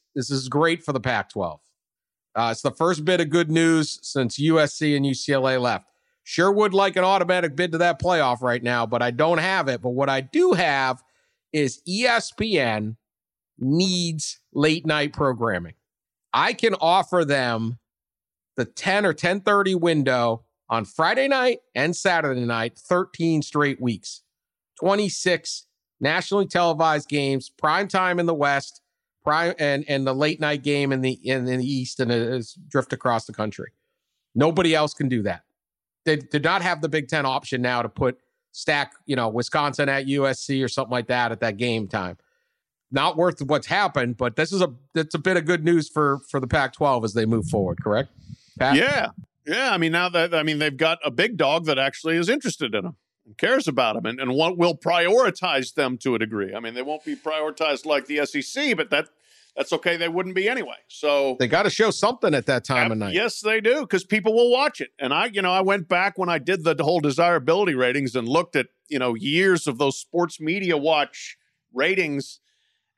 [0.15, 1.59] This is great for the Pac 12.
[2.35, 5.87] Uh, it's the first bit of good news since USC and UCLA left.
[6.23, 9.67] Sure would like an automatic bid to that playoff right now, but I don't have
[9.67, 9.81] it.
[9.81, 11.03] But what I do have
[11.51, 12.95] is ESPN
[13.57, 15.73] needs late night programming.
[16.33, 17.79] I can offer them
[18.55, 24.21] the 10 or 10:30 window on Friday night and Saturday night, 13 straight weeks.
[24.79, 25.67] 26
[25.99, 28.80] nationally televised games, prime time in the West,
[29.23, 32.53] prime and and the late night game in the in, in the East, and is
[32.67, 33.71] drift across the country.
[34.33, 35.43] Nobody else can do that.
[36.05, 38.17] They did not have the Big Ten option now to put
[38.51, 42.17] stack, you know, Wisconsin at USC or something like that at that game time
[42.91, 46.19] not worth what's happened, but this is a it's a bit of good news for
[46.29, 47.81] for the Pac-12 as they move forward.
[47.81, 48.09] Correct?
[48.59, 48.75] Pat?
[48.75, 49.09] Yeah,
[49.47, 49.71] yeah.
[49.71, 52.75] I mean, now that I mean they've got a big dog that actually is interested
[52.75, 52.97] in them
[53.31, 56.53] and cares about them, and and what will prioritize them to a degree.
[56.53, 59.09] I mean, they won't be prioritized like the SEC, but that
[59.55, 59.97] that's okay.
[59.97, 60.77] They wouldn't be anyway.
[60.87, 63.13] So they got to show something at that time of night.
[63.13, 64.91] Yes, they do, because people will watch it.
[64.99, 68.27] And I, you know, I went back when I did the whole desirability ratings and
[68.27, 71.37] looked at you know years of those sports media watch
[71.73, 72.39] ratings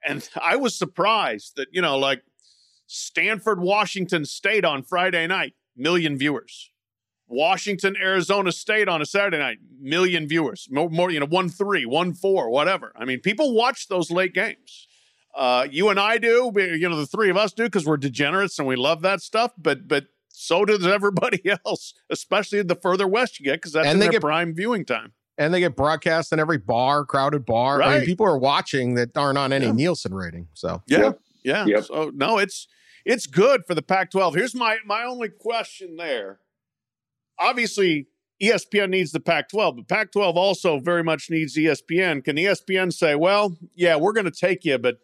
[0.03, 2.23] and I was surprised that, you know, like
[2.87, 6.71] Stanford, Washington State on Friday night, million viewers.
[7.33, 10.67] Washington, Arizona State on a Saturday night, million viewers.
[10.71, 12.93] More, more you know, one three, one four, whatever.
[12.95, 14.87] I mean, people watch those late games.
[15.35, 18.59] Uh, you and I do, you know, the three of us do because we're degenerates
[18.59, 19.51] and we love that stuff.
[19.57, 23.99] But but so does everybody else, especially the further west you get because that's And
[24.01, 25.13] they their get- prime viewing time.
[25.35, 27.81] And they get broadcast in every bar, crowded bar.
[27.81, 28.05] I mean, Right.
[28.05, 29.71] people are watching that aren't on any Yeah.
[29.71, 30.47] Nielsen rating.
[30.53, 31.65] So Yeah, yeah.
[31.65, 31.83] Yep.
[31.85, 32.67] So no, it's
[33.03, 34.35] it's good for the Pac-12.
[34.35, 36.37] Here's my my only question there.
[37.39, 38.07] Obviously,
[38.41, 42.23] ESPN needs the Pac-12, but Pac-12 also very much needs ESPN.
[42.23, 44.97] Can ESPN say, "Well, yeah, we're going to take you, but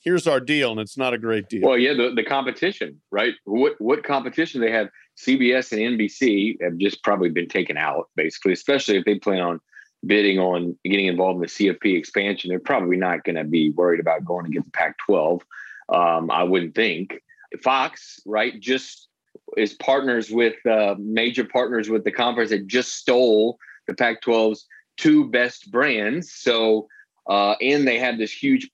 [0.00, 1.62] here's our deal," and it's not a great deal?
[1.62, 3.34] Well, yeah, the, the competition, right?
[3.44, 4.88] What what competition they have?
[5.16, 9.60] CBS and NBC have just probably been taken out, basically, especially if they plan on
[10.06, 12.50] bidding on getting involved in the CFP expansion.
[12.50, 15.40] They're probably not going to be worried about going get the Pac-12.
[15.88, 17.20] Um, I wouldn't think.
[17.62, 19.07] Fox, right, just
[19.56, 25.28] is partners with uh, major partners with the conference that just stole the Pac-12's two
[25.30, 26.32] best brands.
[26.32, 26.88] So,
[27.28, 28.70] uh, and they had this huge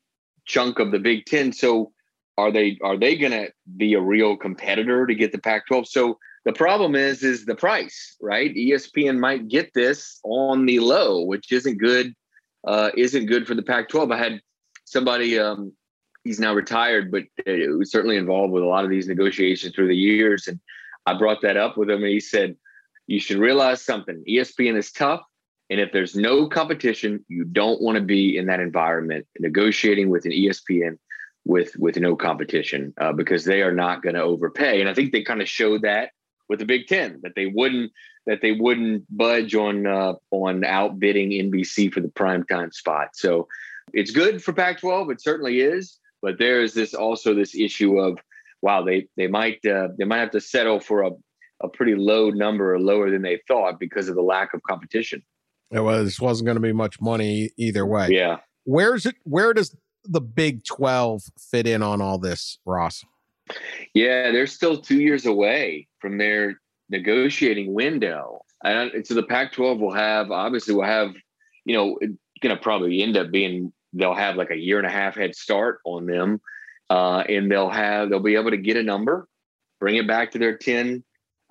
[0.47, 1.53] chunk of the Big Ten.
[1.53, 1.93] So,
[2.37, 5.87] are they are they going to be a real competitor to get the Pac-12?
[5.87, 8.53] So the problem is is the price, right?
[8.55, 12.13] ESPN might get this on the low, which isn't good.
[12.67, 14.13] Uh, isn't good for the Pac-12.
[14.13, 14.41] I had
[14.85, 15.39] somebody.
[15.39, 15.73] Um,
[16.25, 19.89] he's now retired, but uh, was certainly involved with a lot of these negotiations through
[19.89, 20.49] the years.
[20.49, 20.59] And
[21.07, 22.57] I brought that up with him, and he said,
[23.07, 24.25] "You should realize something.
[24.29, 25.23] ESPN is tough."
[25.71, 30.25] And if there's no competition, you don't want to be in that environment negotiating with
[30.25, 30.99] an ESPN
[31.45, 34.81] with with no competition uh, because they are not going to overpay.
[34.81, 36.11] And I think they kind of showed that
[36.49, 37.93] with the Big Ten that they wouldn't
[38.27, 43.11] that they wouldn't budge on uh, on outbidding NBC for the primetime spot.
[43.15, 43.49] So
[43.93, 45.13] it's good for Pac-12.
[45.13, 48.19] It certainly is, but there is this also this issue of
[48.63, 51.11] wow they they might uh, they might have to settle for a
[51.63, 55.23] a pretty low number or lower than they thought because of the lack of competition.
[55.71, 58.09] it was wasn't going to be much money either way.
[58.11, 58.39] Yeah.
[58.65, 59.15] Where's it?
[59.23, 63.05] Where does the Big Twelve fit in on all this, Ross?
[63.95, 68.43] Yeah, they're still two years away from their negotiating window.
[68.63, 71.11] And so the Pac 12 will have, obviously, will have,
[71.65, 74.87] you know, it's going to probably end up being, they'll have like a year and
[74.87, 76.41] a half head start on them.
[76.91, 79.27] Uh, and they'll have, they'll be able to get a number,
[79.81, 81.03] bring it back to their 10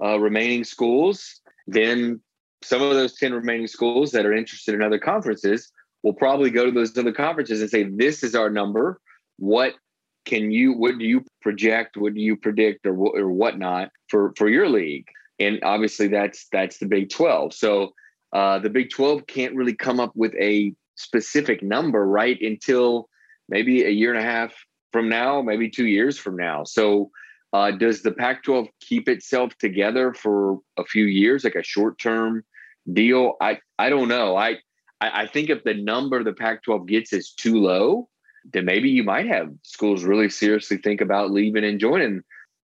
[0.03, 1.41] uh, remaining schools.
[1.65, 2.21] Then
[2.63, 5.71] some of those 10 remaining schools that are interested in other conferences
[6.03, 8.99] will probably go to those other conferences and say, this is our number.
[9.37, 9.73] What
[10.25, 14.47] can you what do you project what do you predict or, or whatnot for for
[14.47, 15.05] your league
[15.39, 17.91] and obviously that's that's the big 12 so
[18.31, 23.09] uh, the big 12 can't really come up with a specific number right until
[23.49, 24.53] maybe a year and a half
[24.91, 26.63] from now maybe two years from now.
[26.63, 27.09] So
[27.51, 31.99] uh, does the pac 12 keep itself together for a few years like a short
[31.99, 32.43] term
[32.91, 33.35] deal?
[33.41, 34.35] I i don't know.
[34.35, 34.57] I
[35.11, 38.09] I think if the number the Pac 12 gets is too low,
[38.53, 42.21] then maybe you might have schools really seriously think about leaving and joining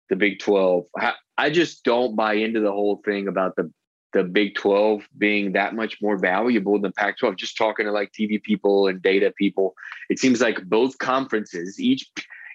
[0.09, 0.85] the Big 12.
[0.97, 3.71] I, I just don't buy into the whole thing about the
[4.13, 7.35] the Big 12 being that much more valuable than Pac 12.
[7.35, 9.75] Just talking to like TV people and data people,
[10.09, 12.09] it seems like both conferences, each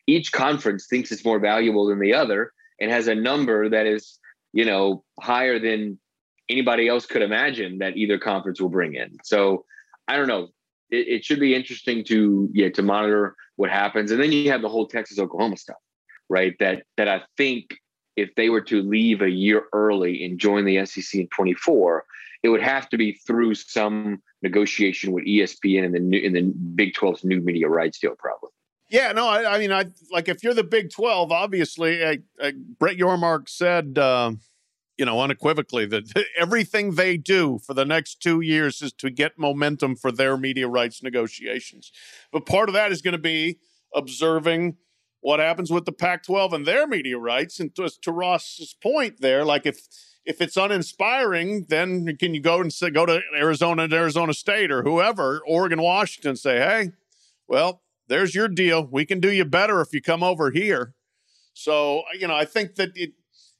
[0.06, 4.18] each conference thinks it's more valuable than the other and has a number that is,
[4.52, 5.98] you know, higher than
[6.50, 9.16] anybody else could imagine that either conference will bring in.
[9.22, 9.64] So
[10.06, 10.48] I don't know
[10.90, 14.62] it, it should be interesting to yeah to monitor what happens and then you have
[14.62, 15.76] the whole texas oklahoma stuff
[16.28, 17.76] right that that i think
[18.16, 22.04] if they were to leave a year early and join the sec in 24
[22.42, 26.42] it would have to be through some negotiation with espn and the new in the
[26.74, 28.50] big 12's new media rights deal probably
[28.90, 32.52] Yeah, no, I, I mean, I like if you're the Big Twelve, obviously, I, I,
[32.78, 34.40] Brett Yormark said, um,
[34.96, 36.04] you know, unequivocally that
[36.38, 40.68] everything they do for the next two years is to get momentum for their media
[40.68, 41.92] rights negotiations.
[42.32, 43.58] But part of that is going to be
[43.94, 44.76] observing
[45.24, 47.58] what happens with the Pac-12 and their media rights.
[47.58, 49.88] And to, to Ross's point, there, like if
[50.26, 54.70] if it's uninspiring, then can you go and say, go to Arizona and Arizona State
[54.70, 56.92] or whoever, Oregon, Washington, say, hey,
[57.48, 58.86] well, there's your deal.
[58.86, 60.94] We can do you better if you come over here.
[61.54, 63.12] So, you know, I think that it,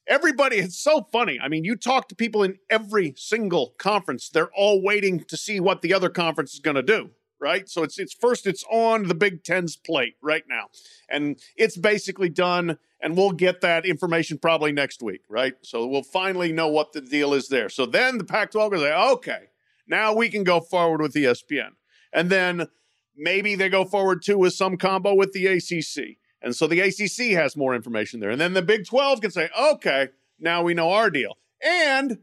[0.07, 1.39] everybody, it's so funny.
[1.43, 5.61] I mean, you talk to people in every single conference, they're all waiting to see
[5.61, 7.11] what the other conference is going to do.
[7.45, 7.69] Right.
[7.69, 10.69] So it's it's first it's on the Big Ten's plate right now.
[11.11, 12.79] And it's basically done.
[13.03, 15.21] And we'll get that information probably next week.
[15.29, 15.53] Right.
[15.61, 17.69] So we'll finally know what the deal is there.
[17.69, 19.41] So then the Pac 12 will say, okay,
[19.87, 21.73] now we can go forward with ESPN.
[22.15, 22.67] And then
[23.15, 26.17] maybe they go forward too with some combo with the ACC.
[26.41, 28.31] And so the ACC has more information there.
[28.31, 30.09] And then the Big 12 can say, okay,
[30.41, 31.37] now we know our deal.
[31.63, 32.21] And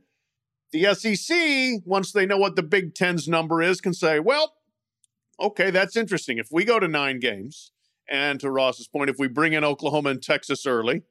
[0.72, 4.56] the SEC, once they know what the Big Ten's number is, can say, well,
[5.42, 6.38] okay, that's interesting.
[6.38, 7.72] If we go to nine games,
[8.10, 11.04] and to Ross's point, if we bring in Oklahoma and Texas early,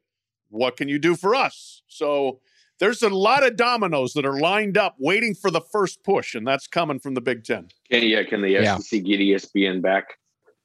[0.51, 1.83] what can you do for us?
[1.89, 2.41] So
[2.79, 6.47] there's a lot of dominoes that are lined up waiting for the first push, and
[6.47, 7.69] that's coming from the Big Ten.
[7.91, 8.77] Can yeah, can the Yeah.
[8.79, 10.05] SEC get ESPN back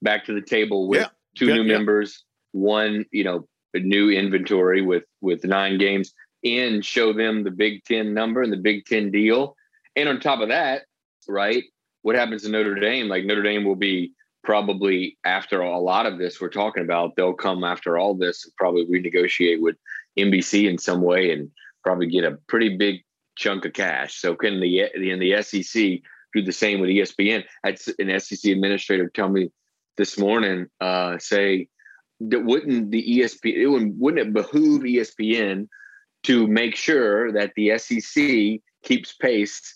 [0.02, 1.08] back to the table with Yeah.
[1.38, 1.78] two Yeah, new yeah.
[1.78, 7.52] members, one you know a new inventory with with nine games, and show them the
[7.52, 9.56] Big Ten number and the Big Ten deal,
[9.96, 10.84] and on top of that,
[11.28, 11.64] right?
[12.06, 13.08] What happens to Notre Dame?
[13.08, 14.14] Like Notre Dame will be
[14.44, 18.54] probably after a lot of this we're talking about, they'll come after all this and
[18.58, 19.76] probably renegotiate with
[20.16, 21.50] NBC in some way and
[21.84, 23.02] probably get a pretty big
[23.36, 24.22] chunk of cash.
[24.22, 26.02] So can the in the SEC
[26.36, 27.44] do the same with ESPN?
[27.64, 29.50] Had an SEC administrator tell me
[29.98, 31.70] this morning, uh, say
[32.20, 35.70] that wouldn't the ESPN it wouldn't, wouldn't it behoove ESPN
[36.26, 39.76] to make sure that the SEC keeps pace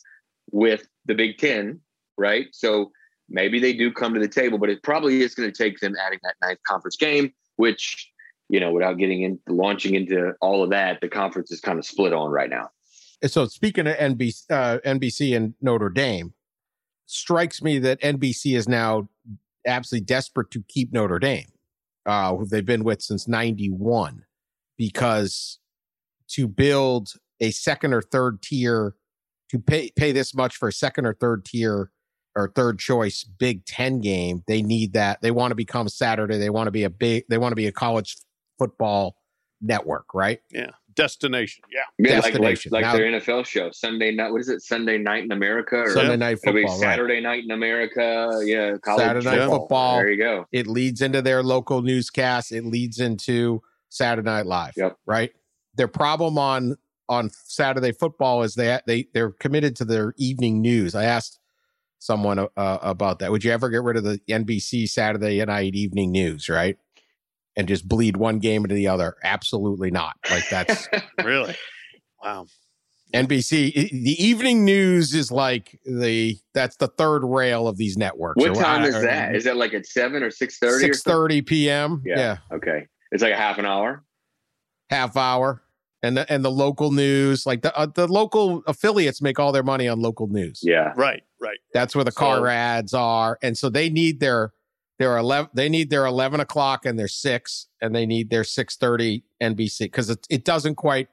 [0.52, 1.80] with the Big Ten,
[2.20, 2.48] right?
[2.52, 2.92] So
[3.30, 5.96] maybe they do come to the table, but it probably is going to take them
[6.06, 8.12] adding that ninth conference game, which
[8.50, 11.86] you know, without getting into launching into all of that, the conference is kind of
[11.86, 12.70] split on right now.
[13.26, 16.34] So speaking of NBC, uh, NBC and Notre Dame,
[17.06, 19.10] strikes me that NBC is now
[19.68, 21.48] absolutely desperate to keep Notre Dame,
[22.06, 24.26] uh, who they've been with since '91,
[24.78, 25.60] because
[26.30, 28.96] to build a second or third tier,
[29.50, 31.92] to pay pay this much for a second or third tier
[32.40, 35.22] or third choice Big Ten game, they need that.
[35.22, 36.38] They want to become Saturday.
[36.38, 37.26] They want to be a big.
[37.30, 38.18] They want to be a college
[38.58, 39.16] football
[39.62, 40.40] network, right?
[40.52, 40.72] Yeah.
[40.96, 41.64] Destination.
[41.72, 41.82] Yeah.
[41.98, 42.72] Yeah, like like, Destination.
[42.74, 44.32] like Now- their NFL show, Sunday night.
[44.32, 44.62] What is it?
[44.62, 46.90] Sunday night in America, or Sunday night it'll be football, right?
[46.90, 48.42] Saturday night in America.
[48.44, 49.98] Yeah, college Saturday night football.
[49.98, 50.46] There you go.
[50.52, 52.52] It leads into their local newscast.
[52.52, 54.74] It leads into Saturday Night Live.
[54.76, 54.98] Yep.
[55.06, 55.32] Right.
[55.76, 56.76] Their problem on
[57.08, 60.96] on Saturday football is they they they're committed to their evening news.
[60.96, 61.39] I asked
[62.00, 62.48] someone uh,
[62.82, 63.32] about that.
[63.32, 66.50] Would you ever get rid of the NBC Saturday night evening news?
[66.50, 66.78] Right.
[67.56, 69.16] And just bleed one game into the other?
[69.24, 70.16] Absolutely not.
[70.32, 70.88] Like that's
[71.24, 71.56] Really?
[72.24, 72.48] Wow.
[73.14, 73.74] NBC.
[73.90, 78.40] The evening news is like the that's the third rail of these networks.
[78.40, 79.36] what Or- time is or- that?
[79.36, 80.84] Is that like at seven or six thirty?
[80.86, 82.02] Six thirty p.m.
[82.06, 82.18] Yeah.
[82.18, 82.38] yeah.
[82.56, 84.04] Okay, it's like a half an hour.
[84.92, 85.62] half hour
[86.04, 89.64] and the and the local news like the uh, the local affiliates make all their
[89.64, 91.24] money on local news Yeah, Right.
[91.42, 91.58] Right.
[91.74, 94.54] that's where the car So- ads are and so they need their
[94.98, 99.24] their 11 they need their 11 o'clock and their 6 and they need their 6.30
[99.42, 101.08] nbc because it, it doesn't quite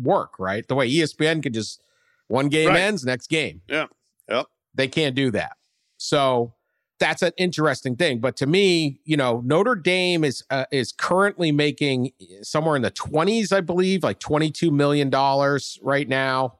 [0.00, 1.82] work right the way espn can just
[2.28, 2.80] one game Right.
[2.80, 3.86] ends next game Yeah.
[4.28, 4.46] Yep.
[4.74, 5.56] they can't do that
[5.96, 6.54] so
[7.00, 11.50] that's an interesting thing but to me you know notre dame is uh, is currently
[11.50, 16.54] making somewhere in the 20s i believe like 22 million dollars right now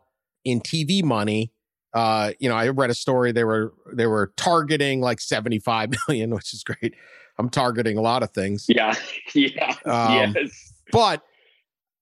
[0.44, 1.52] in tv money
[1.94, 6.34] uh you know i read a story they were they were targeting like 75 million
[6.34, 6.94] which is great
[7.38, 8.94] i'm targeting a lot of things yeah,
[9.34, 10.72] yeah, Um, yes.
[10.92, 11.22] but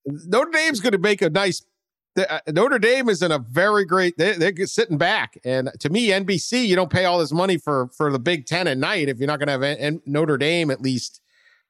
[0.04, 1.64] Notre Dame's going to make a nice.
[2.14, 4.16] The- uh, Notre Dame is in a very great.
[4.18, 7.88] They, they're sitting back, and to me, NBC, you don't pay all this money for
[7.96, 10.36] for the Big Ten at night if you're not going to have N- N- Notre
[10.38, 11.20] Dame at least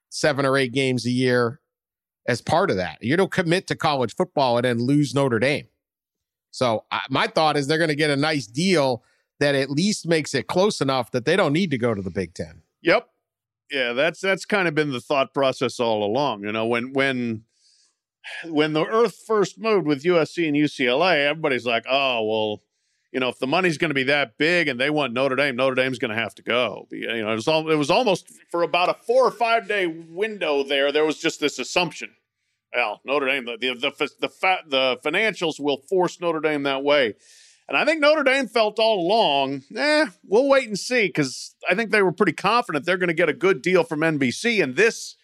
[0.09, 1.61] seven or eight games a year
[2.29, 2.99] as part of that.
[3.01, 5.67] You don't commit to college football and then lose Notre Dame.
[6.51, 9.03] So I, my thought is they're going to get a nice deal
[9.41, 12.11] that at least makes it close enough that they don't need to go to the
[12.11, 12.63] Big Ten.
[12.83, 13.09] Yep.
[13.71, 16.43] Yeah, that's that's kind of been the thought process all along.
[16.45, 17.45] You know, when when
[18.45, 22.63] when the Earth first moved with USC and UCLA, everybody's like, "Oh, well,
[23.13, 25.57] you know, if the money's going to be that big and they want Notre Dame,
[25.57, 28.29] Notre Dame's going to have to go." You know, it was all, it was almost
[28.51, 30.93] for about a four or five day window there.
[30.93, 32.15] There was just this assumption.
[32.75, 36.83] Well, Notre Dame, the the the the, fa- the financials will force Notre Dame that
[36.83, 37.15] way.
[37.69, 41.75] And I think Notre Dame felt all along, eh, we'll wait and see because I
[41.75, 44.77] think they were pretty confident they're going to get a good deal from NBC, and
[44.77, 45.17] this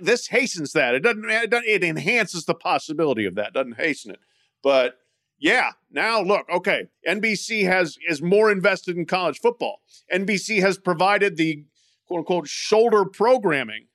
[0.00, 0.94] this hastens that.
[0.94, 1.68] It doesn't, it doesn't.
[1.68, 3.52] It enhances the possibility of that.
[3.52, 4.20] Doesn't hasten it,
[4.62, 4.98] but
[5.38, 5.72] yeah.
[5.90, 6.88] Now look, okay.
[7.08, 9.80] NBC has is more invested in college football.
[10.12, 11.64] NBC has provided the
[12.06, 13.86] quote unquote shoulder programming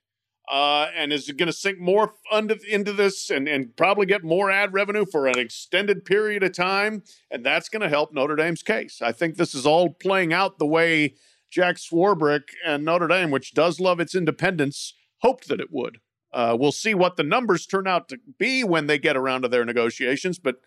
[0.50, 4.50] uh, and is going to sink more under, into this and, and probably get more
[4.50, 7.04] ad revenue for an extended period of time.
[7.30, 9.00] And that's going to help Notre Dame's case.
[9.02, 11.14] I think this is all playing out the way
[11.52, 16.00] Jack Swarbrick and Notre Dame, which does love its independence, hoped that it would.
[16.32, 19.48] Uh, we'll see what the numbers turn out to be when they get around to
[19.48, 20.58] their negotiations, but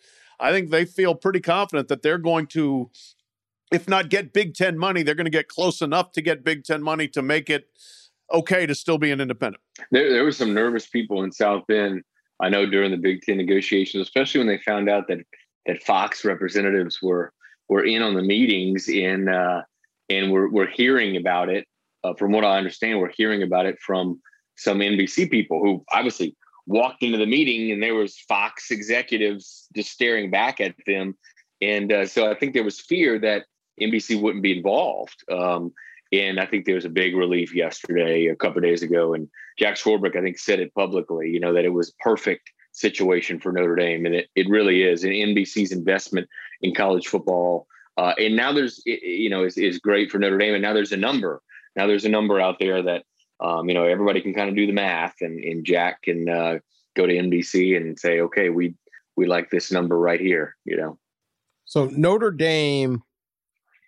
[0.41, 2.91] I think they feel pretty confident that they're going to,
[3.71, 6.65] if not get Big Ten money, they're going to get close enough to get Big
[6.65, 7.69] Ten money to make it
[8.33, 9.63] okay to still be an independent.
[9.93, 12.03] There, there were some nervous people in South Bend.
[12.41, 15.19] I know during the Big Ten negotiations, especially when they found out that
[15.67, 17.33] that Fox representatives were
[17.69, 19.63] were in on the meetings and uh,
[20.09, 21.67] and we're we're hearing about it.
[22.03, 24.21] Uh, from what I understand, we're hearing about it from
[24.57, 26.37] some NBC people who obviously
[26.67, 31.17] walked into the meeting and there was Fox executives just staring back at them,
[31.61, 33.47] and uh, so I think there was fear that
[33.81, 35.17] NBC wouldn't be involved.
[35.31, 35.73] Um,
[36.13, 39.29] and I think there was a big relief yesterday, a couple days ago, and
[39.59, 41.31] Jack Swarbrick, I think, said it publicly.
[41.31, 44.83] You know that it was a perfect situation for Notre Dame, and it, it really
[44.83, 45.05] is.
[45.05, 46.29] And NBC's investment
[46.61, 50.55] in college football, uh, and now there's you know is, is great for Notre Dame,
[50.55, 51.41] and now there's a number.
[51.77, 53.05] Now there's a number out there that
[53.43, 56.59] um, you know everybody can kind of do the math, and, and Jack can uh,
[56.97, 58.75] go to NBC and say, okay, we
[59.17, 60.57] we like this number right here.
[60.65, 60.99] You know.
[61.65, 63.03] So Notre Dame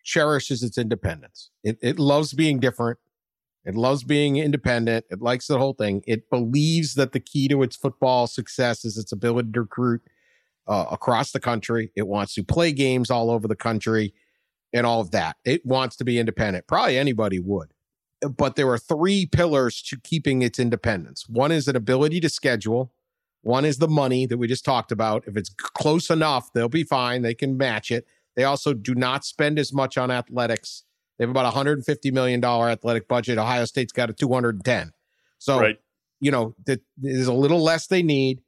[0.04, 1.50] cherishes its independence.
[1.62, 2.98] It, it loves being different.
[3.64, 5.06] It loves being independent.
[5.10, 6.02] It likes the whole thing.
[6.06, 10.02] It believes that the key to its football success is its ability to recruit
[10.66, 11.90] uh, across the country.
[11.96, 14.12] It wants to play games all over the country
[14.72, 15.36] and all of that.
[15.44, 16.66] It wants to be independent.
[16.66, 17.73] Probably anybody would.
[18.20, 21.28] But there are three pillars to keeping its independence.
[21.28, 22.92] One is an ability to schedule.
[23.42, 25.24] One is the money that we just talked about.
[25.26, 27.22] If it's close enough, they'll be fine.
[27.22, 28.06] They can match it.
[28.36, 30.84] They also do not spend as much on athletics.
[31.18, 33.38] They have about $150 million athletic budget.
[33.38, 34.92] Ohio State's got a 210.
[35.38, 35.78] So, right.
[36.20, 38.40] you know, there's a little less they need.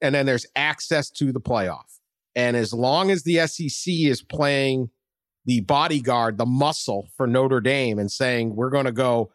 [0.00, 1.98] And then there's access to the playoff.
[2.36, 4.90] And as long as the SEC is playing
[5.44, 9.30] the bodyguard, the muscle for Notre Dame and saying, we're going to go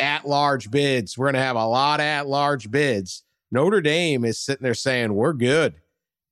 [0.00, 4.24] at large bids, we're going to have a lot of at large bids, Notre Dame
[4.24, 5.74] is sitting there saying, we're good.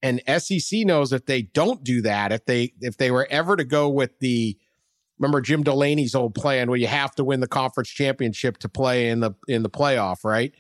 [0.03, 3.65] And SEC knows if they don't do that, if they if they were ever to
[3.65, 4.57] go with the
[5.19, 9.09] remember Jim Delaney's old plan where you have to win the conference championship to play
[9.09, 10.53] in the in the playoff, right?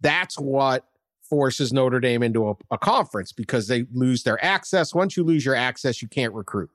[0.00, 0.86] That's what
[1.22, 4.92] forces Notre Dame into a, a, conference because they lose their access.
[4.92, 6.70] Once you lose your access, you can't recruit.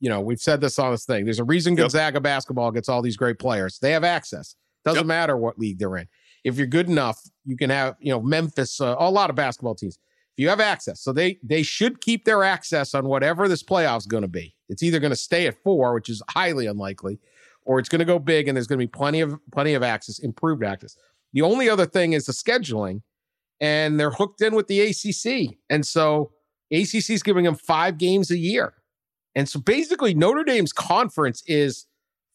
[0.00, 1.24] You know, we've said this on this thing.
[1.24, 1.84] There's a reason yep.
[1.84, 3.78] Gonzaga basketball gets all these great players.
[3.78, 4.56] They have access.
[4.84, 5.06] Doesn't yep.
[5.06, 6.06] matter what league they're in.
[6.44, 9.74] If you're good enough, you can have, you know, Memphis, uh, a lot of basketball
[9.74, 9.98] teams
[10.36, 11.00] if you have access.
[11.00, 14.54] So they they should keep their access on whatever this playoff's going to be.
[14.68, 17.18] It's either going to stay at four, which is highly unlikely,
[17.64, 19.82] or it's going to go big and there's going to be plenty of plenty of
[19.82, 20.96] access, improved access.
[21.32, 23.00] The only other thing is the scheduling,
[23.60, 26.32] and they're hooked in with the ACC, and so
[26.70, 28.74] ACC is giving them five games a year,
[29.36, 31.86] and so basically Notre Dame's conference is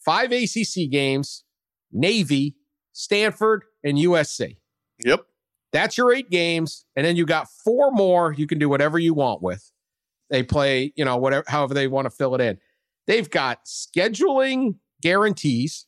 [0.06, 1.44] five ACC games,
[1.92, 2.56] Navy,
[2.94, 4.58] Stanford, and USC.
[5.04, 5.26] Yep.
[5.74, 6.86] That's your eight games.
[6.96, 9.72] And then you got four more you can do whatever you want with.
[10.30, 12.58] They play, you know, whatever, however they want to fill it in.
[13.08, 15.88] They've got scheduling guarantees,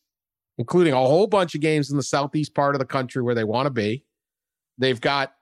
[0.58, 3.44] including a whole bunch of games in the southeast part of the country where they
[3.44, 4.04] want to be.
[4.80, 5.34] They've got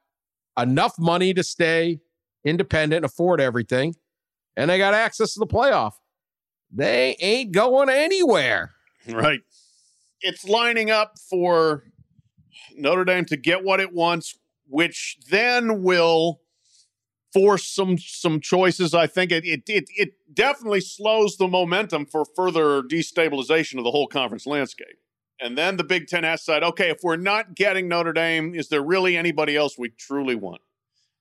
[0.60, 2.02] enough money to stay
[2.44, 3.96] independent, afford everything,
[4.56, 5.94] and they got access to the playoff.
[6.72, 8.72] They ain't going anywhere.
[9.08, 9.42] Right.
[10.22, 11.84] It's lining up for
[12.76, 14.38] Notre Dame to get what it wants,
[14.68, 16.42] which then will
[17.34, 18.94] force some some choices.
[18.94, 23.92] I think it it it, it definitely slows the momentum for further destabilization of the
[23.92, 24.98] whole conference landscape.
[25.40, 28.70] And then the Big Ten has said, okay, if we're not getting Notre Dame, is
[28.70, 30.62] there really anybody else we truly want?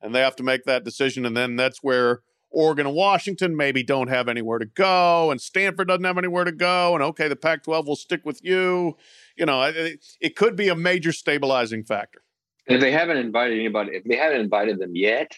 [0.02, 1.24] And they have to make that decision.
[1.24, 2.20] And then that's where
[2.50, 6.52] Oregon and Washington maybe don't have anywhere to go, and Stanford doesn't have anywhere to
[6.52, 6.94] go.
[6.94, 8.96] And okay, the Pac 12 will stick with you
[9.40, 12.22] you know, it, it could be a major stabilizing factor.
[12.66, 15.34] If they haven't invited anybody, if they haven't invited them yet,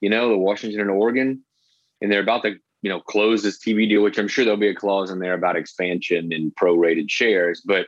[0.00, 1.42] you know, the Washington and Oregon,
[2.00, 4.68] and they're about to, you know, close this TV deal, which I'm sure there'll be
[4.68, 7.62] a clause in there about expansion and prorated shares.
[7.64, 7.86] But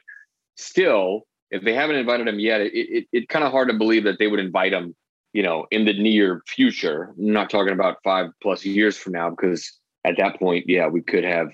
[0.56, 4.04] still, if they haven't invited them yet, it, it, it's kind of hard to believe
[4.04, 4.96] that they would invite them,
[5.32, 7.14] you know, in the near future.
[7.18, 9.72] I'm not talking about five plus years from now, because
[10.04, 11.48] at that point, yeah, we could have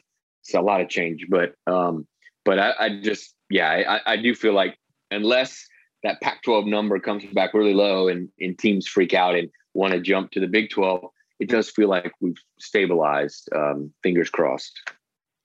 [0.54, 1.26] a lot of change.
[1.28, 2.06] But um,
[2.44, 4.76] but I, I just yeah, I, I do feel like
[5.10, 5.66] unless
[6.02, 10.00] that Pac-12 number comes back really low and, and teams freak out and want to
[10.00, 11.02] jump to the Big 12,
[11.40, 13.48] it does feel like we've stabilized.
[13.54, 14.78] Um, fingers crossed.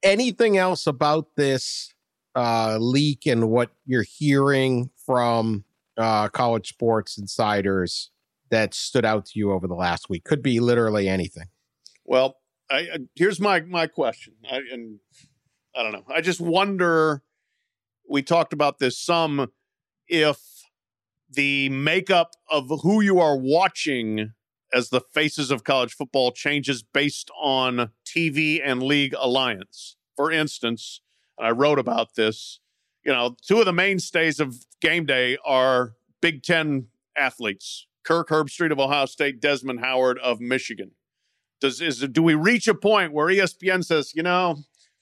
[0.03, 1.93] Anything else about this
[2.35, 5.63] uh, leak and what you're hearing from
[5.97, 8.11] uh, college sports insiders
[8.49, 10.23] that stood out to you over the last week?
[10.23, 11.47] Could be literally anything.
[12.05, 12.37] Well,
[12.71, 14.99] I, here's my my question, I, and
[15.75, 16.03] I don't know.
[16.13, 17.23] I just wonder
[18.09, 19.51] we talked about this some
[20.07, 20.39] if
[21.29, 24.33] the makeup of who you are watching
[24.73, 29.95] as the faces of college football changes based on TV and league alliance.
[30.15, 31.01] For instance,
[31.37, 32.59] and I wrote about this,
[33.05, 36.87] you know, two of the mainstays of game day are Big Ten
[37.17, 40.91] athletes: Kirk Herbstreit of Ohio State, Desmond Howard of Michigan.
[41.61, 44.59] Does is do we reach a point where ESPN says, you know,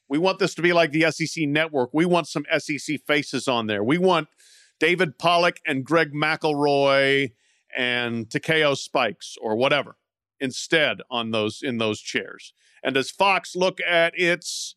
[0.10, 1.89] we want this to be like the SEC network.
[1.93, 3.84] We want some SEC faces on there.
[3.84, 4.28] We want
[4.80, 7.32] David Pollack and Greg McElroy
[7.76, 9.98] and Takeo Spikes or whatever
[10.39, 12.54] instead on those in those chairs.
[12.84, 14.76] And does Fox look at its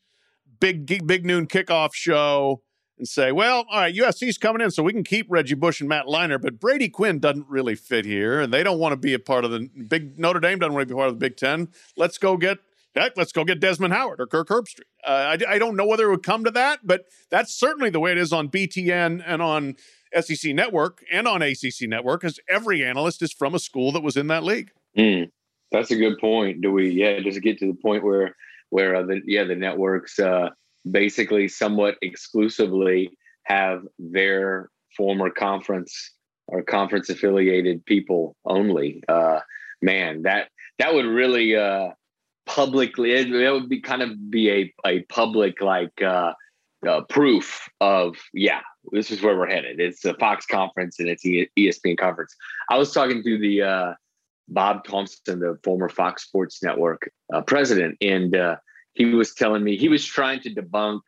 [0.58, 2.62] big big noon kickoff show
[3.00, 5.88] and say, well, all right, USC's coming in, so we can keep Reggie Bush and
[5.88, 9.14] Matt Leinart, but Brady Quinn doesn't really fit here, and they don't want to be
[9.14, 11.36] a part of the big Notre Dame doesn't want to be part of the Big
[11.36, 11.68] Ten.
[11.96, 12.58] Let's go get
[12.94, 14.82] heck, let's go get Desmond Howard or Kirk Herbstreit.
[15.02, 18.00] Uh, I, I don't know whether it would come to that, but that's certainly the
[18.00, 19.76] way it is on BTN and on
[20.20, 24.16] SEC Network and on ACC Network, because every analyst is from a school that was
[24.16, 24.72] in that league.
[24.98, 25.30] Mm,
[25.72, 26.60] that's a good point.
[26.60, 26.90] Do we?
[26.90, 28.36] Yeah, does it get to the point where
[28.68, 30.50] where uh, the yeah the networks uh,
[30.88, 33.10] basically somewhat exclusively
[33.44, 36.12] have their former conference
[36.46, 39.02] or conference affiliated people only.
[39.08, 39.40] Uh,
[39.82, 41.90] man, that that would really uh,
[42.46, 46.32] publicly it, it, would be kind of be a a public like uh,
[46.86, 48.60] uh, proof of yeah
[48.92, 49.80] this is where we're headed.
[49.80, 52.34] It's a Fox conference and it's ESPN conference.
[52.70, 53.94] I was talking to the uh,
[54.48, 58.56] Bob Thompson, the former Fox Sports Network uh, president, and uh,
[58.94, 61.00] he was telling me he was trying to debunk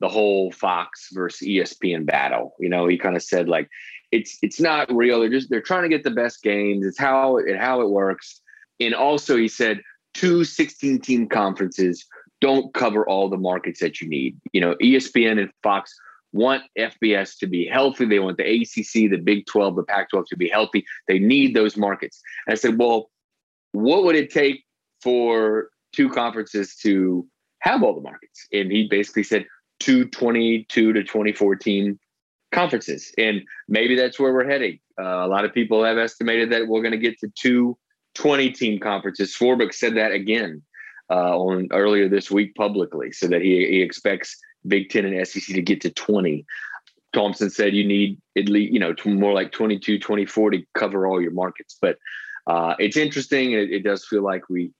[0.00, 2.54] the whole Fox versus ESPN battle.
[2.58, 3.68] You know, he kind of said like
[4.12, 5.20] it's it's not real.
[5.20, 6.86] They're just they're trying to get the best games.
[6.86, 8.40] It's how it how it works.
[8.80, 9.80] And also he said
[10.14, 12.06] two 16 team conferences
[12.40, 14.38] don't cover all the markets that you need.
[14.52, 15.94] You know, ESPN and Fox
[16.32, 18.04] want FBS to be healthy.
[18.04, 20.84] They want the ACC, the Big 12, the Pac 12 to be healthy.
[21.08, 22.20] They need those markets.
[22.46, 23.10] And I said, well,
[23.72, 24.64] what would it take
[25.00, 27.26] for two conferences to
[27.60, 28.46] have all the markets.
[28.52, 29.46] And he basically said
[29.80, 31.98] 222 to 2014
[32.52, 33.12] conferences.
[33.18, 34.78] And maybe that's where we're heading.
[34.98, 37.76] Uh, a lot of people have estimated that we're going to get to two
[38.14, 39.36] 20 team conferences.
[39.36, 40.62] Swarbrick said that again
[41.10, 45.54] uh, on earlier this week publicly, so that he, he expects Big Ten and SEC
[45.54, 46.46] to get to 20.
[47.12, 51.20] Thompson said you need at least, you know, more like 22, 24 to cover all
[51.20, 51.76] your markets.
[51.80, 51.98] But
[52.46, 53.52] uh, it's interesting.
[53.52, 54.70] It, it does feel like we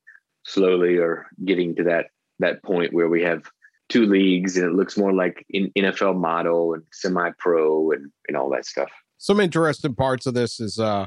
[0.44, 2.06] slowly are getting to that
[2.38, 3.44] that point where we have
[3.88, 8.36] two leagues and it looks more like an NFL model and semi pro and, and
[8.36, 8.90] all that stuff.
[9.18, 11.06] Some interesting parts of this is uh,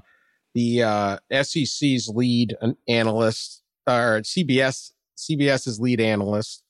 [0.53, 2.55] the uh, SEC's lead
[2.87, 6.63] analyst or CBS CBS's lead analyst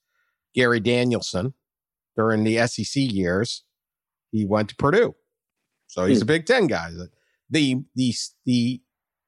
[0.55, 1.53] Gary Danielson
[2.15, 3.63] during the SEC years.
[4.31, 5.15] He went to Purdue,
[5.87, 6.23] so he's hmm.
[6.23, 6.91] a Big Ten guy.
[6.91, 7.09] The
[7.49, 7.83] the
[8.45, 8.81] the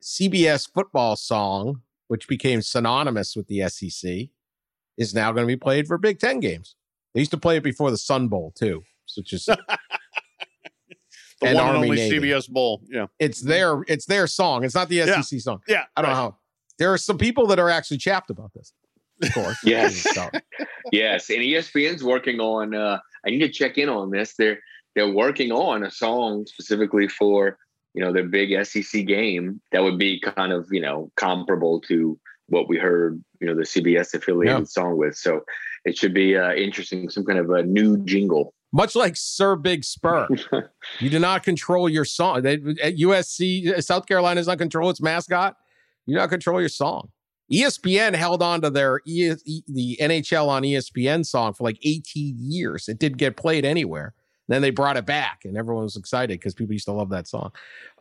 [0.04, 4.30] CBS football song, which became synonymous with the SEC,
[4.98, 6.76] is now going to be played for Big Ten games.
[7.14, 8.84] They used to play it before the Sun Bowl too,
[9.16, 9.58] which is the
[11.40, 12.20] one and only Navy.
[12.20, 12.82] CBS Bowl.
[12.90, 14.64] Yeah, it's their it's their song.
[14.64, 15.40] It's not the SEC yeah.
[15.40, 15.62] song.
[15.68, 16.16] Yeah, I don't right.
[16.16, 16.38] know how.
[16.78, 18.74] There are some people that are actually chapped about this.
[19.22, 19.58] Of course.
[19.64, 20.06] yes.
[20.92, 22.76] yes, and ESPN's working on.
[22.76, 24.36] uh I need to check in on this.
[24.36, 24.60] They're
[24.96, 27.58] they're working on a song specifically for
[27.94, 32.20] you know their big SEC game that would be kind of you know comparable to
[32.50, 34.66] what we heard, you know, the CBS affiliated yeah.
[34.66, 35.16] song with.
[35.16, 35.42] So
[35.86, 38.54] it should be uh, interesting, some kind of a new jingle.
[38.72, 40.28] Much like Sir Big Spur,
[41.00, 42.44] you do not control your song.
[42.44, 45.56] They, at USC, South Carolina does not control its mascot.
[46.06, 47.10] You do not control your song.
[47.52, 49.34] ESPN held on to their e-
[49.68, 52.88] the NHL on ESPN song for like 18 years.
[52.88, 54.14] It didn't get played anywhere.
[54.50, 57.28] Then they brought it back, and everyone was excited because people used to love that
[57.28, 57.52] song.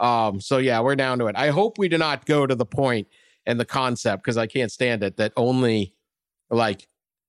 [0.01, 1.37] Um, so yeah, we're down to it.
[1.37, 3.07] I hope we do not go to the point
[3.47, 5.95] and the concept because I can't stand it that only
[6.51, 6.89] like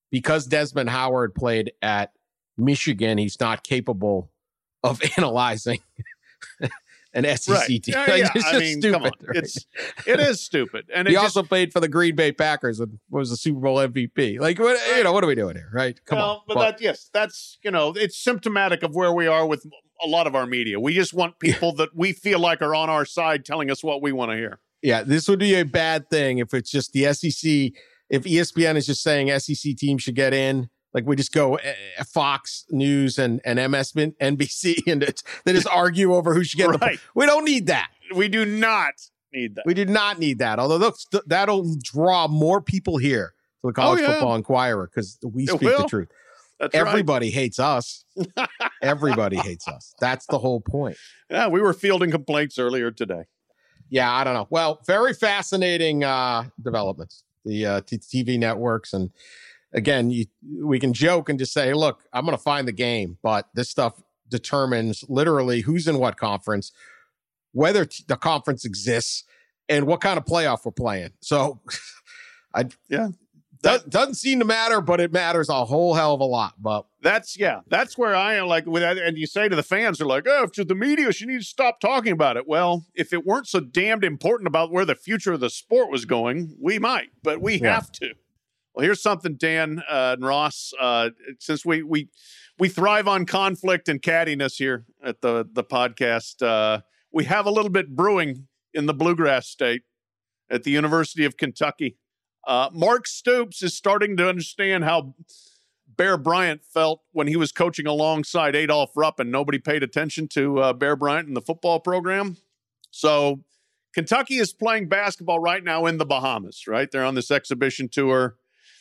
[0.09, 2.13] because Desmond Howard played at
[2.57, 4.31] Michigan, he's not capable
[4.83, 5.79] of analyzing
[7.13, 7.83] an SEC right.
[7.83, 7.95] team.
[7.95, 9.13] Uh, yeah, it's I mean, stupid.
[9.21, 9.37] Right?
[9.37, 9.65] It's
[10.05, 10.85] it is stupid.
[10.93, 14.39] And he also played for the Green Bay Packers and was a Super Bowl MVP.
[14.39, 15.69] Like, what, you know, what are we doing here?
[15.73, 15.99] Right?
[16.05, 16.41] Come well, on.
[16.47, 19.65] But, but that, yes, that's you know, it's symptomatic of where we are with
[20.01, 20.79] a lot of our media.
[20.79, 24.01] We just want people that we feel like are on our side telling us what
[24.01, 24.59] we want to hear.
[24.81, 27.73] Yeah, this would be a bad thing if it's just the SEC.
[28.09, 32.03] If ESPN is just saying SEC teams should get in, like we just go uh,
[32.05, 36.79] Fox News and and MSNBC and it's, they just argue over who should get right.
[36.79, 36.99] the.
[37.15, 37.89] We don't need that.
[38.15, 38.93] We do not
[39.33, 39.65] need that.
[39.65, 40.59] We do not need that.
[40.59, 40.91] Although
[41.27, 44.07] that'll draw more people here to the College oh, yeah.
[44.13, 46.09] Football Inquirer because we speak the truth.
[46.59, 47.33] That's Everybody right.
[47.33, 48.03] hates us.
[48.81, 49.93] Everybody hates us.
[50.01, 50.97] That's the whole point.
[51.29, 53.23] Yeah, we were fielding complaints earlier today
[53.89, 54.47] yeah, I don't know.
[54.49, 57.23] Well, very fascinating uh, developments.
[57.45, 59.09] The uh, t- TV networks, and
[59.73, 60.25] again, you,
[60.63, 63.69] we can joke and just say, "Look, I'm going to find the game," but this
[63.69, 66.71] stuff determines literally who's in what conference,
[67.51, 69.23] whether t- the conference exists,
[69.67, 71.11] and what kind of playoff we're playing.
[71.21, 71.61] So,
[72.53, 73.09] I Yeah.
[73.63, 76.53] that doesn't seem to matter, but it matters a whole hell of a lot.
[76.59, 77.61] But That's yeah.
[77.67, 78.47] That's where I am.
[78.47, 81.27] Like with and you say to the fans, they're like, "Oh, you're the media, you
[81.27, 84.85] need to stop talking about it." Well, if it weren't so damned important about where
[84.85, 87.75] the future of the sport was going, we might, but we Yeah.
[87.75, 88.13] have to.
[88.79, 90.71] Well, here's something, Dan uh, and Ross.
[90.79, 92.07] Uh, since we we
[92.59, 96.79] we thrive on conflict and cattiness here at the the podcast, uh,
[97.11, 99.81] we have a little bit brewing in the bluegrass state
[100.49, 101.97] at the University of Kentucky.
[102.47, 105.13] Uh, Mark Stoops is starting to understand how
[105.97, 110.59] Bear Bryant felt when he was coaching alongside Adolph Rupp and nobody paid attention to
[110.59, 112.37] uh, Bear Bryant in the football program.
[112.91, 113.43] So
[113.93, 116.89] Kentucky is playing basketball right now in the Bahamas, right?
[116.89, 118.37] They're on this exhibition tour.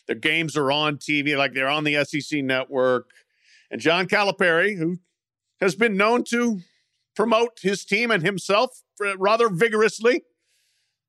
[0.09, 3.11] Their games are on TV, like they're on the SEC network.
[3.71, 4.99] And John Calipari, who
[5.61, 6.61] has been known to
[7.15, 10.23] promote his team and himself uh, rather vigorously,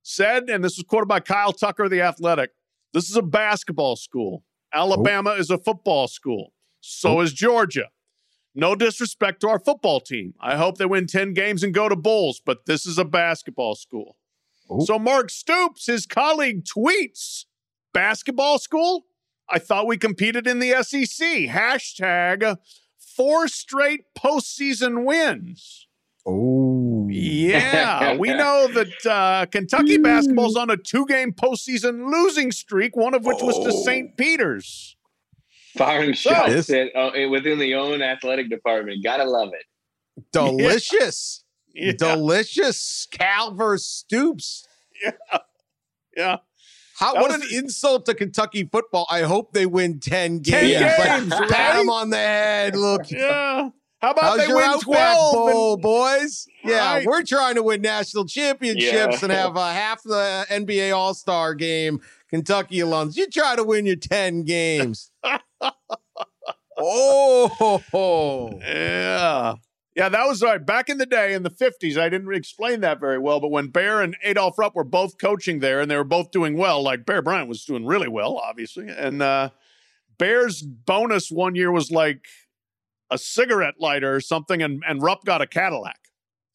[0.03, 2.51] said, and this was quoted by Kyle Tucker, of the athletic,
[2.93, 4.43] this is a basketball school.
[4.73, 6.53] Alabama is a football school.
[6.81, 7.89] So is Georgia.
[8.55, 10.33] No disrespect to our football team.
[10.39, 13.75] I hope they win 10 games and go to bowls, but this is a basketball
[13.75, 14.17] school.
[14.69, 14.83] Oh.
[14.83, 17.45] So Mark Stoops, his colleague, tweets
[17.93, 19.05] basketball school?
[19.49, 21.27] I thought we competed in the SEC.
[21.49, 22.57] Hashtag
[22.97, 25.87] four straight postseason wins.
[26.25, 33.13] oh, Yeah, we know that uh, Kentucky basketball's on a two-game postseason losing streak, one
[33.15, 33.83] of which was to Oh.
[33.83, 34.15] St.
[34.17, 34.95] Peter's.
[35.77, 39.03] Firing So- shots at, uh, within the own athletic department.
[39.03, 39.65] Gotta love it.
[40.31, 43.07] delicious, Yeah, delicious.
[43.11, 44.67] Cal versus Stoops.
[46.15, 46.37] yeah.
[46.99, 49.07] How, what an insult to Kentucky football.
[49.09, 50.73] I hope they win 10 games.
[50.73, 52.75] 10 Like, games, Pat them on the head.
[52.75, 53.69] Look, yeah.
[54.01, 55.35] How about how's they win Outback 12?
[55.35, 56.45] and- Bowl, boys?
[56.63, 57.05] Yeah, Right.
[57.05, 59.19] we're trying to win national championships Yeah.
[59.23, 61.99] and have uh, half the NBA All Star game.
[62.29, 65.09] Kentucky alums, you try to win your 10 games.
[66.77, 69.55] oh, Yeah.
[69.99, 70.65] Yeah, that was all right.
[70.65, 73.67] Back in the day in the 50s, I didn't explain that very well, but when
[73.67, 77.05] Bear and Adolph Rupp were both coaching there and they were both doing well, like
[77.05, 78.87] Bear Bryant was doing really well, obviously.
[78.87, 79.49] And uh,
[80.17, 82.23] Bear's bonus one year was like
[83.11, 85.99] a cigarette lighter or something, and, and Rupp got a Cadillac.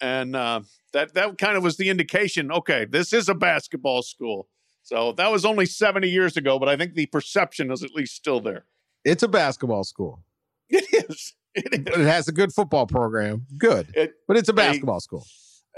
[0.01, 0.63] And uh,
[0.95, 4.49] that, that kind of was the indication okay, this is a basketball school.
[4.85, 8.17] So that was only 70 years ago, but I think the perception is at least
[8.17, 8.65] still there.
[9.05, 10.23] it's a basketball school.
[10.71, 11.35] It is.
[11.55, 11.85] It.
[11.85, 13.47] But it has a good football program.
[13.57, 13.89] Good.
[13.95, 15.25] It, But it's a basketball school.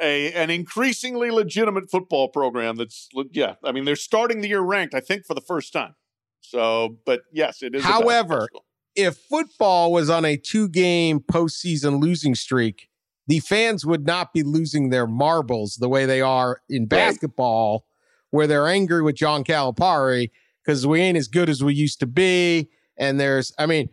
[0.01, 4.95] a an increasingly legitimate football program that's yeah i mean they're starting the year ranked
[4.95, 5.95] i think for the first time
[6.43, 8.49] so but yes it is However,
[8.95, 12.89] if football was on a two game postseason losing streak,
[13.27, 17.85] the fans would not be losing their marbles the way they are in basketball,
[18.31, 20.31] where they're angry with John Calipari
[20.65, 22.71] because we ain't as good as we used to be.
[22.99, 23.89] And there's, I mean,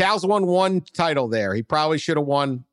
[0.00, 1.54] Cal's won one title there.
[1.54, 2.64] He probably should have won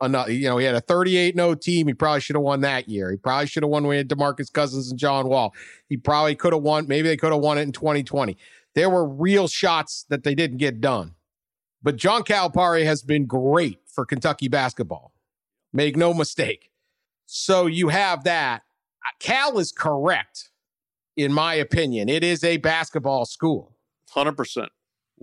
[0.00, 0.32] another.
[0.32, 1.86] You know, he had a 38 0 team.
[1.86, 3.10] He probably should have won that year.
[3.10, 5.54] He probably should have won when he had DeMarcus Cousins and John Wall.
[5.88, 6.86] He probably could have won.
[6.88, 8.36] Maybe they could have won it in 2020
[8.74, 11.14] there were real shots that they didn't get done.
[11.82, 15.12] But John Calipari has been great for Kentucky basketball.
[15.72, 16.70] Make no mistake.
[17.26, 18.62] So you have that.
[19.04, 20.50] Uh, Cal is correct,
[21.16, 22.08] in my opinion.
[22.08, 23.76] It is a basketball school.
[24.14, 24.68] 100%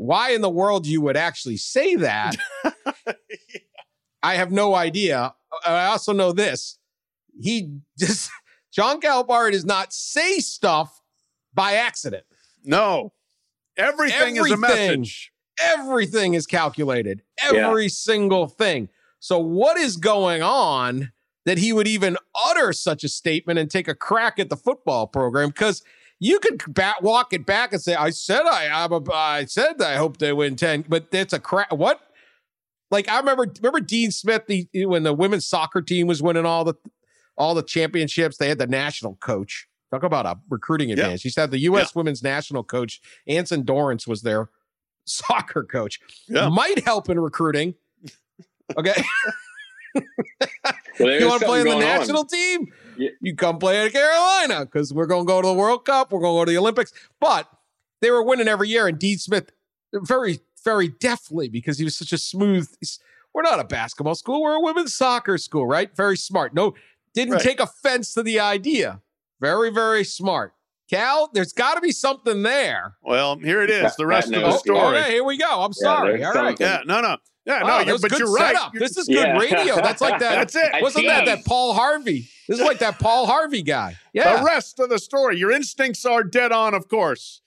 [0.01, 2.35] Why in the world you would actually say that,
[4.23, 5.35] I have no idea.
[5.65, 6.79] Uh, I also know this.
[7.39, 8.29] He just,
[8.73, 11.01] John Calipari does not say stuff
[11.53, 12.23] by accident.
[12.63, 13.13] no
[13.77, 15.31] everything, is a message
[15.61, 17.21] everything is calculated
[17.51, 17.67] Yeah.
[17.67, 18.89] every single thing
[19.19, 21.11] so what is going on
[21.45, 25.07] that he would even utter such a statement and take a crack at the football
[25.07, 25.83] program because
[26.23, 29.81] you could back, walk it back and say i said i I'm a, i said
[29.81, 31.73] i hope they win 10 but that's a crap.
[31.73, 31.99] what
[32.91, 36.63] like i remember remember dean smith the, when the women's soccer team was winning all
[36.63, 36.75] the
[37.37, 41.49] all the championships they had the national coach talk about a recruiting advantage he said
[41.51, 44.49] the u.s women's national coach anson dorrance was their
[45.05, 46.47] soccer coach Yeah.
[46.49, 47.73] might help in recruiting.
[48.77, 49.03] Okay.
[50.99, 51.79] Well, you want to play on something the going on.
[51.79, 52.67] national team?
[52.97, 53.09] Yeah.
[53.21, 56.11] You come play at Carolina because we're going to go to the World Cup.
[56.11, 56.93] We're going to go to the Olympics.
[57.19, 57.49] But
[58.01, 58.87] they were winning every year.
[58.87, 59.51] And Dean Smith,
[59.93, 62.69] very, very deftly, because he was such a smooth.
[63.33, 64.41] We're not a basketball school.
[64.41, 65.95] We're a women's soccer school, right?
[65.95, 66.53] Very smart.
[66.53, 66.73] No,
[67.13, 67.41] didn't Right.
[67.41, 69.01] take offense to the idea.
[69.39, 70.53] Very, very smart.
[70.89, 72.97] Cal, there's got to be something there.
[73.01, 73.95] Well, here it is.
[73.95, 74.55] The rest of the knows.
[74.55, 74.79] Oh, story.
[74.79, 75.61] all right, here we go.
[75.61, 76.21] I'm sorry.
[76.23, 76.57] all right.
[76.57, 76.67] something.
[76.67, 77.15] Yeah, no, no,
[77.45, 77.77] yeah, Oh, no.
[77.77, 78.55] that You're, was but good you're right.
[78.73, 79.37] You're- This is good Yeah.
[79.37, 79.75] radio.
[79.75, 80.35] That's like that.
[80.35, 80.71] That's it.
[80.73, 81.45] I Wasn't that that.
[81.45, 82.27] Paul Harvey?
[82.47, 83.97] This is like that Paul Harvey guy.
[84.13, 84.37] Yeah.
[84.37, 85.37] The rest of the story.
[85.37, 87.41] Your instincts are dead on, of course.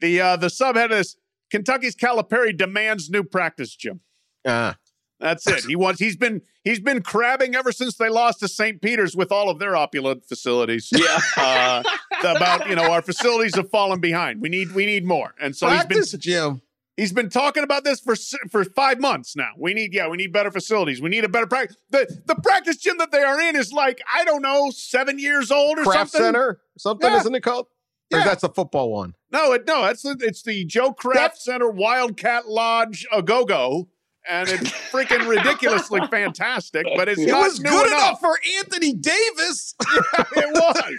[0.00, 1.16] The uh, the subhead is
[1.50, 4.00] Kentucky's Calipari demands new practice gym.
[4.44, 4.74] Uh,
[5.20, 5.64] That's it.
[5.64, 6.00] He wants.
[6.00, 6.42] He's been.
[6.64, 8.80] He's been crabbing ever since they lost to St.
[8.80, 10.88] Peter's with all of their opulent facilities.
[10.92, 11.18] Yeah.
[11.36, 11.82] Uh,
[12.36, 14.40] about you know our facilities have fallen behind.
[14.40, 14.72] We need.
[14.72, 15.34] We need more.
[15.40, 16.20] And so he's practice been.
[16.20, 16.62] gym.
[16.96, 18.14] He's been talking about this for
[18.50, 19.50] for five months now.
[19.58, 19.92] We need.
[19.92, 20.08] Yeah.
[20.08, 21.02] We need better facilities.
[21.02, 21.76] We need a better practice.
[21.90, 25.50] The the practice gym that they are in is like I don't know seven years
[25.50, 25.92] old or something.
[25.92, 26.26] Craft something.
[26.26, 26.60] Center.
[26.78, 27.20] Something, Yeah.
[27.20, 27.66] isn't it called?
[28.12, 28.24] Or Yeah.
[28.24, 29.14] that's the football one.
[29.32, 33.88] No, it no, it's the it's the Joe Craft Center Wildcat Lodge a go go,
[34.28, 36.86] and it's freaking ridiculously fantastic.
[36.96, 38.00] But it's It not was new good enough.
[38.02, 39.74] enough for Anthony Davis.
[40.36, 40.96] it was.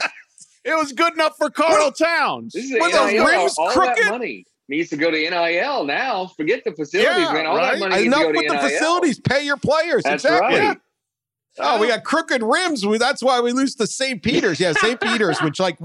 [0.65, 2.51] It was good enough for Karl Towns.
[2.53, 3.25] This is Were those NIL.
[3.27, 4.03] rims all crooked?
[4.03, 6.27] that money needs to go to NIL now.
[6.27, 7.45] Forget the facilities, Yeah, man.
[7.45, 7.79] All right.
[7.79, 9.19] that money Enough to go to with the facilities.
[9.19, 10.03] Pay your players.
[10.03, 10.59] That's exactly.
[10.59, 10.77] right.
[11.57, 12.85] Oh, we got crooked rims.
[12.85, 14.21] We, that's why we lose to St.
[14.21, 14.59] Peter's.
[14.59, 14.99] Yeah, St.
[15.01, 15.77] Peter's, which like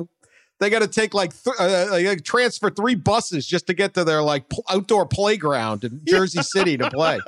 [0.59, 4.03] they got to take like th- uh, like transfer three buses just to get to
[4.05, 7.21] their like pl- outdoor playground in Jersey City to play.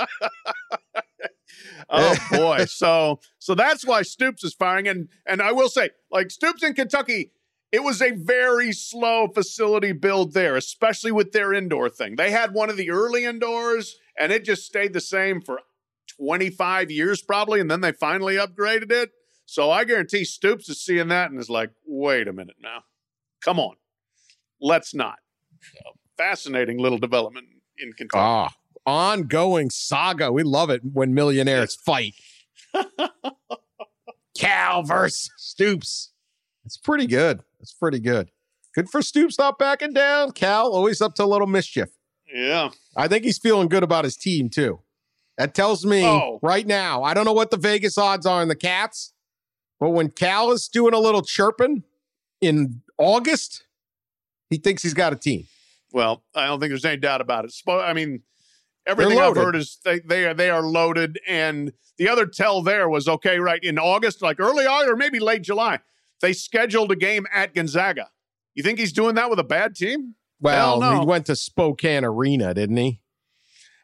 [1.89, 2.65] Oh boy.
[2.67, 4.89] So so that's why Stoops is firing.
[4.89, 7.31] And and I will say, like Stoops in Kentucky,
[7.73, 12.17] it was a very slow facility build there, especially with their indoor thing.
[12.17, 15.61] They had one of the early indoors and it just stayed the same for
[16.19, 19.11] 25 years probably, and then they finally upgraded it.
[19.47, 22.85] So I guarantee Stoops is seeing that and is like, wait a minute now.
[23.43, 23.77] Come on.
[24.61, 25.19] Let's not.
[25.61, 27.47] So, fascinating little development
[27.79, 28.21] in Kentucky.
[28.21, 28.53] Ah,
[28.87, 30.31] ongoing saga.
[30.31, 32.15] We love it when millionaires fight.
[34.39, 36.12] Cal versus Stoops.
[36.65, 37.43] It's pretty good.
[37.61, 38.31] It's pretty good.
[38.75, 40.33] Good for Stoops not backing down.
[40.33, 41.89] Cal always up to a little mischief.
[42.33, 42.71] yeah.
[42.97, 44.81] I think he's feeling good about his team too.
[45.39, 46.39] That tells me Oh.
[46.43, 47.03] right now.
[47.03, 49.13] I don't know what the Vegas odds are in the Cats,
[49.81, 51.85] but when Cal is doing a little chirping
[52.41, 53.65] in August,
[54.51, 55.47] he thinks he's got a team.
[55.93, 57.53] Well, I don't think there's any doubt about it.
[57.69, 58.23] I mean,
[58.87, 61.19] everything I've heard is they they are they are loaded.
[61.27, 65.19] And the other tell there was okay, right in August, like early August or maybe
[65.21, 65.81] late July,
[66.23, 68.09] they scheduled a game at Gonzaga.
[68.55, 70.15] You think he's doing that with a bad team?
[70.41, 71.01] Well, no.
[71.01, 73.01] he went to Spokane Arena, didn't he?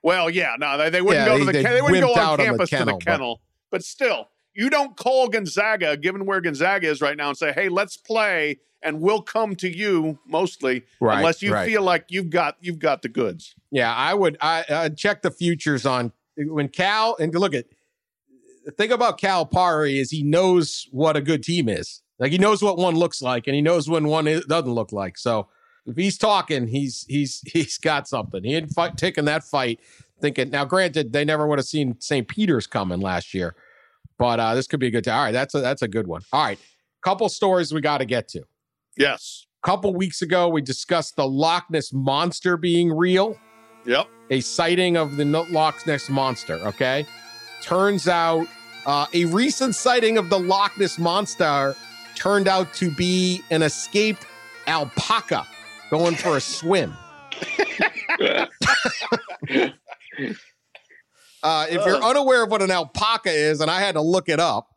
[0.02, 2.18] Well, yeah, no, they, they wouldn't Yeah, go to the they they wouldn't go on
[2.18, 3.40] out on the campus kennel, to the kennel.
[3.70, 7.68] But still, you don't call Gonzaga, given where Gonzaga is right now, and say, "Hey,
[7.68, 11.66] let's play," and we'll come to you mostly, Right, unless you right.
[11.66, 13.54] feel like you've got you've got the goods.
[13.70, 14.36] Yeah, I would.
[14.40, 17.66] I I'd check the futures on when Cal and look at
[18.64, 22.02] the thing about Cal Pari is he knows what a good team is.
[22.18, 25.16] Like he knows what one looks like, and he knows when one doesn't look like.
[25.18, 25.48] So
[25.86, 28.42] if he's talking, he's he's he's got something.
[28.44, 29.80] He ain't fight, taking that fight
[30.20, 30.50] thinking.
[30.50, 32.26] Now, granted, they never would have seen St.
[32.26, 33.54] Peter's coming last year,
[34.18, 35.14] but uh, this could be a good time.
[35.16, 36.22] All right, that's a that's a good one.
[36.32, 36.58] All right,
[37.02, 38.42] couple stories we got to get to.
[38.96, 39.46] Yes.
[39.62, 43.36] A couple weeks ago, we discussed the Loch Ness monster being real
[43.86, 44.06] Yep.
[44.30, 46.54] a sighting of the Loch Ness monster.
[46.66, 47.06] Okay,
[47.62, 48.46] turns out
[48.86, 51.74] uh, a recent sighting of the Loch Ness monster
[52.18, 54.26] turned out to be an escaped
[54.66, 55.46] alpaca
[55.90, 56.92] going for a swim.
[61.40, 64.40] Uh, if you're unaware of what an alpaca is, and I had to look it
[64.40, 64.70] up,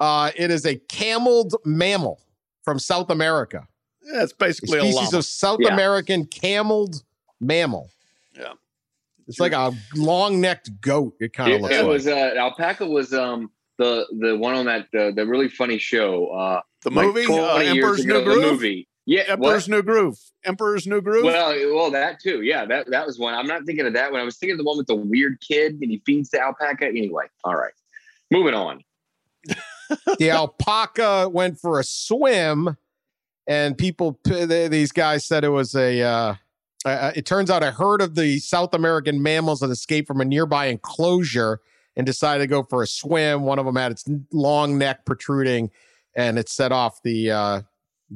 [0.00, 2.20] uh, it is a cameled mammal
[2.64, 3.68] from South America.
[4.02, 5.18] Yeah, it's basically a, species llama.
[5.18, 5.74] of South Yeah.
[5.74, 7.02] American cameled
[7.38, 7.90] mammal.
[8.34, 8.54] Yeah.
[9.28, 11.14] It's like a long-necked goat.
[11.20, 11.86] It kind of It, looks it like.
[11.88, 16.28] was uh, alpaca was um the the one on that uh, the really funny show.
[16.28, 18.52] Uh, the like movie 20 uh, Emperor's ago, New Groove.
[18.52, 18.88] Movie.
[19.06, 19.22] Yeah.
[19.28, 19.76] Emperor's what?
[19.76, 20.18] New Groove.
[20.44, 21.24] Emperor's New Groove.
[21.24, 22.42] Well, well, that too.
[22.42, 23.34] Yeah, that that was one.
[23.34, 24.20] I'm not thinking of that one.
[24.20, 26.86] I was thinking of the one with the weird kid and he feeds the alpaca.
[26.86, 27.72] Anyway, all right.
[28.30, 28.82] Moving on.
[30.18, 32.76] the alpaca went for a swim,
[33.46, 36.02] and people, these guys said it was a.
[36.02, 36.34] Uh,
[36.84, 40.24] uh, it turns out a herd of the South American mammals had escaped from a
[40.24, 41.60] nearby enclosure
[41.96, 43.42] and decided to go for a swim.
[43.42, 45.70] One of them had its long neck protruding,
[46.16, 47.62] and it set off the uh,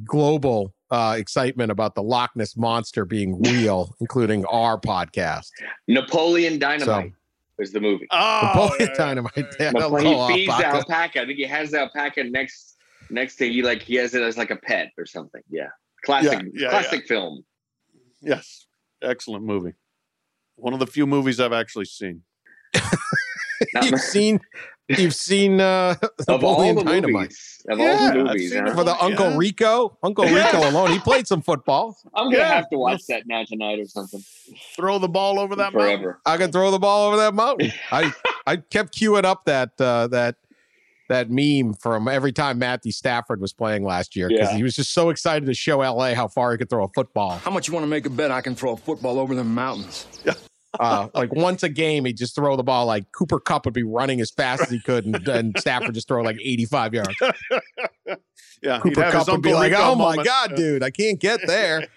[0.03, 5.49] global uh, excitement about the Loch Ness monster being real, including our podcast.
[5.87, 7.13] Napoleon Dynamite
[7.59, 8.07] is the movie.
[8.11, 9.31] oh, Napoleon yeah, Dynamite.
[9.37, 9.65] yeah, yeah.
[9.65, 10.93] Yeah, Napo- hello, he feeds the alpaca.
[10.95, 11.21] alpaca.
[11.21, 12.77] I think he has the alpaca next
[13.09, 15.41] next to he like he has it as like a pet or something.
[15.49, 15.67] Yeah.
[16.03, 17.43] Classic Yeah, yeah, classic film.
[18.21, 18.65] Yes.
[19.03, 19.73] Excellent movie.
[20.55, 22.23] One of the few movies I've actually seen.
[23.73, 24.39] Not- you've seen
[24.89, 25.95] you've seen uh
[26.27, 27.11] of all the Dynamite.
[27.13, 28.73] movies, of Yeah, all the movies, huh?
[28.73, 29.05] For the Yeah.
[29.05, 31.97] Uncle Rico, Uncle Rico alone, he played some football.
[32.13, 32.53] I'm gonna Yeah.
[32.55, 34.21] have to watch that now tonight or something.
[34.75, 36.15] Throw the ball over that mountain.
[36.25, 37.71] I can throw the ball over that mountain.
[37.91, 38.11] I
[38.45, 40.35] I kept queuing up that uh, that
[41.07, 44.55] that meme from every time Matthew Stafford was playing last year because Yeah.
[44.57, 47.31] he was just so excited to show LA how far he could throw a football.
[47.37, 49.43] How much you want to make a bet I can throw a football over the
[49.43, 50.05] mountains?
[50.79, 53.83] Uh, like once a game, he'd just throw the ball like Cooper Kupp would be
[53.83, 57.15] running as fast as he could, and, and Stafford just throw like 85 yards.
[58.63, 61.87] Yeah, Cooper Kupp would be like, "Oh my moment." god, dude, I can't get there."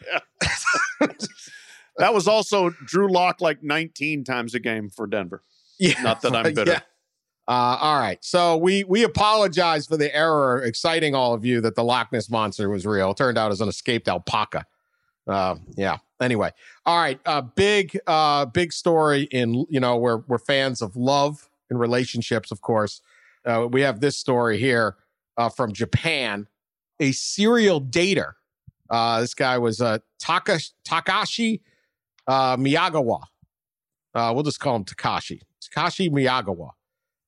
[1.99, 5.43] That was also Drew Lock like 19 times a game for Denver.
[5.79, 6.73] Yeah, Not that I'm bitter.
[6.73, 6.81] Yeah.
[7.47, 11.75] Uh, all right, so we we apologize for the error, exciting all of you that
[11.75, 13.11] the Loch Ness monster was real.
[13.11, 14.65] It turned out as an escaped alpaca.
[15.27, 15.99] Uh, yeah.
[16.25, 16.51] Anyway,
[16.87, 17.21] all right.
[17.27, 22.51] Uh, big uh, big story in you know we're we're fans of love and relationships,
[22.51, 23.03] of course.
[23.45, 24.97] Uh, we have this story here
[25.37, 26.47] uh, from Japan.
[27.01, 28.33] A serial dater.
[28.89, 31.61] Uh, this guy was uh, Taka, Takashi
[32.27, 33.23] uh, Miyagawa.
[34.15, 35.43] Uh, we'll just call him Takashi.
[35.61, 36.71] Takashi Miyagawa.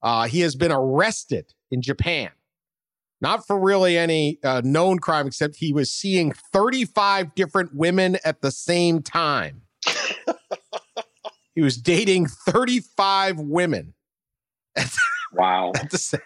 [0.03, 2.31] Uh, he has been arrested in Japan,
[3.21, 8.43] not for really any uh, known crime, except he was seeing 35 different women at
[8.43, 9.63] the same time.
[11.55, 13.95] he was dating 35 women.
[15.33, 15.73] Wow.
[15.91, 16.21] The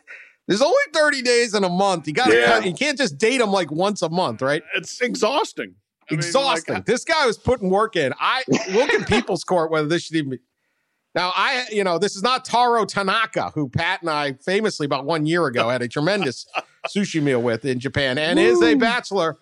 [0.49, 2.09] There's only 30 days in a month.
[2.09, 2.59] You got yeah.
[2.59, 4.65] you can't just date them like once a month, right?
[4.75, 5.77] It's exhausting.
[6.11, 6.75] I mean, exhausting.
[6.75, 8.13] like, this guy was putting work in.
[8.19, 10.39] I look at people's court whether this should even be.
[11.15, 15.05] Now I, you know, this is not Taro Tanaka, who Pat and I famously about
[15.05, 16.47] one year ago had a tremendous
[16.89, 19.39] sushi meal with in Japan, and is a bachelor.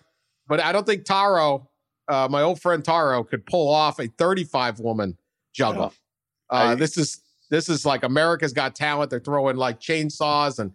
[0.47, 1.69] But I don't think Taro,
[2.07, 5.17] uh, my old friend Taro, could pull off a 35 woman
[5.53, 5.93] juggle.
[6.49, 9.09] Uh, I- this is this is like America's Got Talent.
[9.09, 10.71] They're throwing like chainsaws and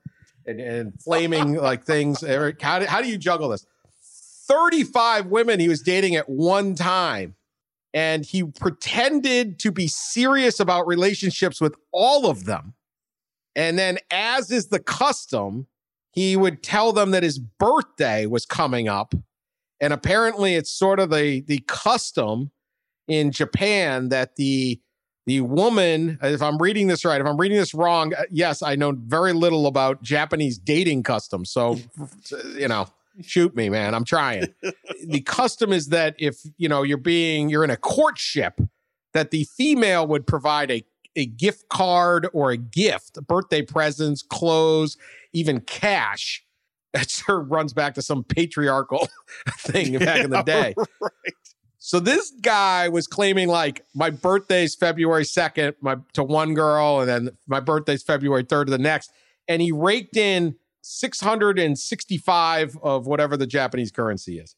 [0.46, 2.22] and, and flaming like things.
[2.22, 3.66] Eric, How do, how do you juggle this?
[4.46, 7.34] 35 women he was dating at one time.
[7.94, 12.74] And he pretended to be serious about relationships with all of them.
[13.54, 15.68] And then, as is the custom,
[16.14, 19.14] he would tell them that his birthday was coming up.
[19.80, 22.50] And apparently, it's sort of the, the custom
[23.08, 24.80] in Japan that the
[25.26, 28.74] the woman, if I'm reading this right, if I'm reading this wrong, uh, yes, I
[28.74, 31.50] know very little about Japanese dating customs.
[31.50, 31.78] So,
[32.58, 32.86] you know,
[33.22, 33.94] shoot me, man.
[33.94, 34.54] I'm trying.
[35.06, 38.60] the custom is that if, you know, you're being, you're in a courtship,
[39.14, 40.84] that the female would provide a,
[41.16, 44.98] a gift card or a gift, birthday presents, clothes,
[45.34, 46.42] even cash.
[46.94, 49.08] That sure runs back to some patriarchal
[49.58, 50.76] thing back in the day.
[51.00, 51.34] right.
[51.78, 57.08] So this guy was claiming like my birthday's February 2nd, my to one girl, and
[57.08, 59.10] then my birthday's February 3rd to the next.
[59.48, 64.54] And he raked in 665 of whatever the Japanese currency is.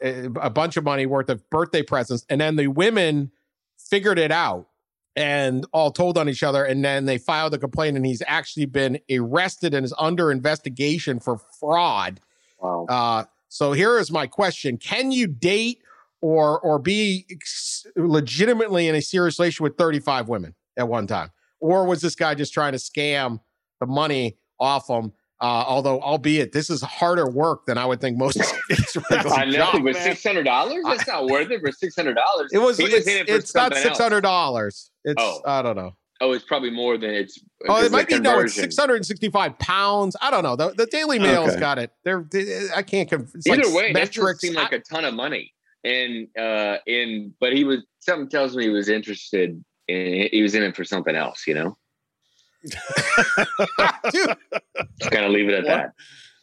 [0.00, 2.24] A bunch of money worth of birthday presents.
[2.30, 3.32] And then the women
[3.76, 4.68] figured it out
[5.16, 6.64] and all told on each other.
[6.64, 11.20] And then they filed a complaint, and he's actually been arrested and is under investigation
[11.20, 12.20] for fraud.
[12.60, 12.86] Wow.
[12.88, 15.82] Uh, so here is my question: Can you date
[16.20, 21.30] or or be ex- legitimately in a serious relationship with 35 women at one time,
[21.60, 23.40] or was this guy just trying to scam
[23.80, 25.12] the money off them?
[25.40, 28.38] Uh, although, albeit this is harder work than I would think most.
[29.10, 30.84] I know, job, but six hundred dollars?
[30.84, 32.50] That's not worth it for six hundred dollars.
[32.52, 32.78] It was.
[32.78, 34.90] He It's, it it's not six hundred dollars.
[35.04, 35.40] It's Oh.
[35.44, 35.96] I don't know.
[36.20, 37.38] Oh, it's probably more than it's.
[37.68, 38.38] Oh, it might be no.
[38.40, 40.16] It's six hundred and sixty-five pounds.
[40.22, 40.54] I don't know.
[40.56, 41.60] The, the Daily Mail's Okay.
[41.60, 41.90] got it.
[42.04, 42.24] They're.
[42.30, 43.10] They, I can't.
[43.10, 44.40] Conf- Either like way, that doesn't metrics.
[44.40, 45.52] seem like a ton of money.
[45.82, 49.62] And uh, in but he was something tells me he was interested.
[49.88, 51.42] In, he was in it for something else.
[51.46, 51.76] You know,
[54.10, 54.36] Dude,
[54.98, 55.66] just kind of leave it at What?
[55.66, 55.92] that.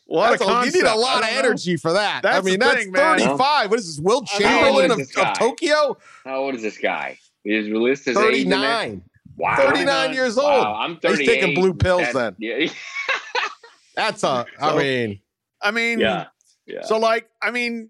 [0.05, 1.39] What That's a a- you need a lot of don't know.
[1.39, 2.25] energy for that.
[2.25, 3.17] I mean, that's thing, man.
[3.19, 3.69] 35.
[3.71, 3.99] What is this?
[4.03, 5.33] Will I Chamberlain of, of?
[5.37, 5.97] Tokyo?
[6.25, 7.17] How old is this guy?
[7.45, 9.01] His list is age 39.
[9.37, 10.47] Wow, 39 years old.
[10.47, 12.35] Wow, I'm He's taking blue pills That's- then.
[12.39, 12.71] Yeah,
[13.95, 15.19] That's a, I So- mean,
[15.61, 16.25] I mean, yeah,
[16.65, 16.83] yeah.
[16.83, 17.89] So, like, I mean,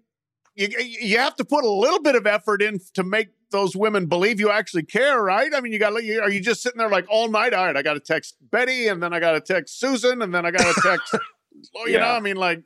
[0.54, 4.06] you you have to put a little bit of effort in to make those women
[4.06, 5.54] believe you actually care, right?
[5.54, 6.18] I mean, you got to.
[6.20, 7.54] Are you just sitting there like all night?
[7.54, 10.34] All right, I got to text Betty, and then I got to text Susan, and
[10.34, 11.14] then I got to text.
[11.86, 12.64] you know, I mean, like,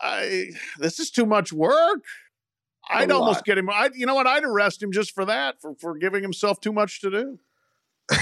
[0.00, 2.00] I this is too much work.
[2.90, 3.70] I'd A almost get him.
[3.70, 4.26] I, you know what?
[4.26, 7.38] I'd arrest him just for that, for for giving himself too much to do.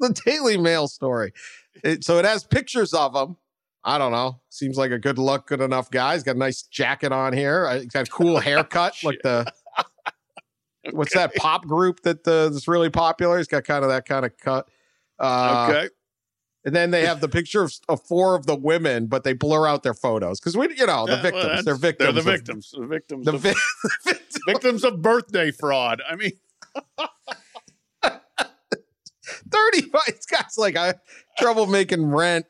[0.00, 1.32] the Daily Mail story.
[1.84, 3.36] It, so it has pictures of him.
[3.82, 4.40] I don't know.
[4.50, 6.14] Seems like a good look, good enough guy.
[6.14, 7.70] He's got a nice jacket on here.
[7.78, 9.50] He's got a cool haircut, like the
[10.92, 13.38] what's that pop group that uh, that's really popular?
[13.38, 14.68] He's got kind of that kind of cut.
[15.18, 15.88] Uh, okay.
[16.64, 19.66] And then they have the picture of, of four of the women, but they blur
[19.66, 21.44] out their photos because we, you know, the Yeah, victims.
[21.44, 22.06] that's- they're victims.
[22.06, 22.70] They're the of- victims.
[22.76, 23.24] The victims.
[23.26, 24.12] The of, vi-
[24.46, 26.02] victims of birthday fraud.
[26.08, 26.32] I mean,
[29.50, 30.94] 35 this guy's like i
[31.38, 32.46] trouble making rent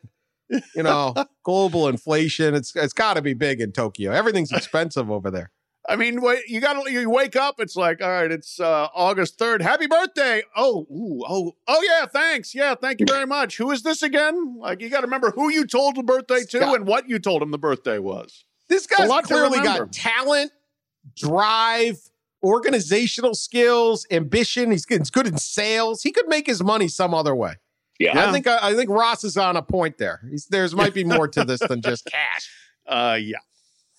[0.74, 1.14] you know
[1.44, 5.50] global inflation it's it's got to be big in tokyo everything's expensive over there
[5.88, 7.56] I mean, wait, you got to you wake up.
[7.58, 9.62] It's like, all right, it's uh, August third.
[9.62, 10.42] Happy birthday!
[10.54, 12.54] Oh, ooh, oh, oh yeah, thanks.
[12.54, 13.56] Yeah, thank you very much.
[13.56, 14.56] Who is this again?
[14.58, 16.76] Like, you got to remember who you told the birthday to Scott.
[16.76, 18.44] and what you told him the birthday was.
[18.68, 20.52] this a guy's lot clearly got talent
[21.16, 21.96] drive
[22.42, 27.12] organizational skills ambition he's good, he's good in sales he could make his money some
[27.14, 27.54] other way
[27.98, 28.28] Yeah.
[28.28, 31.04] i think I, I think ross is on a point there He's, there's might be
[31.04, 32.50] more to this than just cash
[32.86, 33.38] Uh, yeah,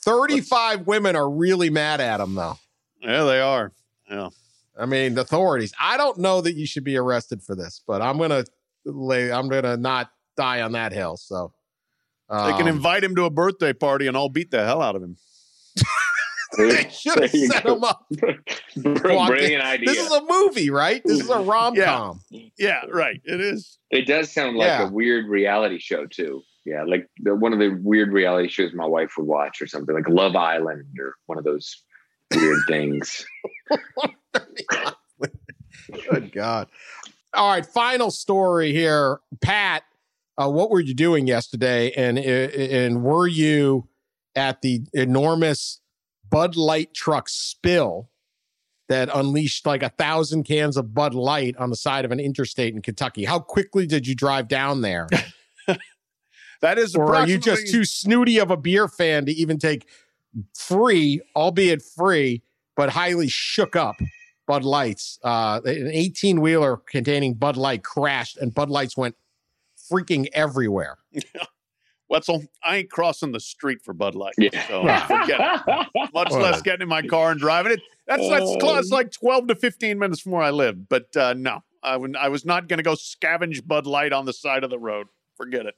[0.03, 2.57] 35 women are really mad at him though
[3.01, 3.71] yeah, they are.
[4.09, 4.29] Yeah,
[4.79, 5.73] I mean, the authorities.
[5.79, 8.45] I don't know that you should be arrested for this, but I'm gonna
[8.85, 9.31] lay.
[9.31, 11.17] I'm gonna not die on that hill.
[11.17, 11.53] So
[12.29, 14.95] they can um, invite him to a birthday party, and I'll beat the hell out
[14.95, 15.17] of him.
[16.57, 17.77] They should have set go.
[17.77, 18.05] him up.
[18.75, 19.85] Brilliant idea.
[19.85, 21.01] This is a movie, right?
[21.05, 22.19] This is a rom com.
[22.57, 23.21] Yeah, right.
[23.23, 23.77] It is.
[23.89, 24.89] It does sound like Yeah.
[24.89, 26.43] a weird reality show too.
[26.65, 29.95] Yeah, like the, one of the weird reality shows my wife would watch, or something
[29.95, 31.81] like Love Island, or one of those
[32.33, 33.25] weird things.
[36.09, 36.67] Good God!
[37.33, 39.83] All right, final story here, Pat.
[40.37, 41.91] Uh, what were you doing yesterday?
[41.91, 43.87] And and were you
[44.35, 45.81] at the enormous
[46.29, 48.09] Bud Light truck spill
[48.87, 52.75] that unleashed like a thousand cans of Bud Light on the side of an interstate
[52.75, 53.25] in Kentucky?
[53.25, 55.07] How quickly did you drive down there?
[56.61, 56.95] That is.
[56.95, 59.87] or are you just too snooty of a beer fan to even take
[60.55, 62.43] free, albeit free,
[62.75, 63.95] but highly shook up
[64.47, 65.19] Bud Lights?
[65.23, 69.15] Uh, an 18 wheeler containing Bud Light crashed, and Bud Lights went
[69.91, 70.99] freaking everywhere.
[72.09, 72.43] Wetzel?
[72.61, 74.33] I ain't crossing the street for Bud Light.
[74.37, 74.67] Yeah.
[74.67, 75.87] So forget it.
[76.13, 77.79] Much less getting in my car and driving it.
[78.05, 80.89] That's that's close, like twelve to fifteen minutes from where I live.
[80.89, 84.25] But uh, no, I, would, I was not going to go scavenge Bud Light on
[84.25, 85.07] the side of the road.
[85.37, 85.75] Forget it.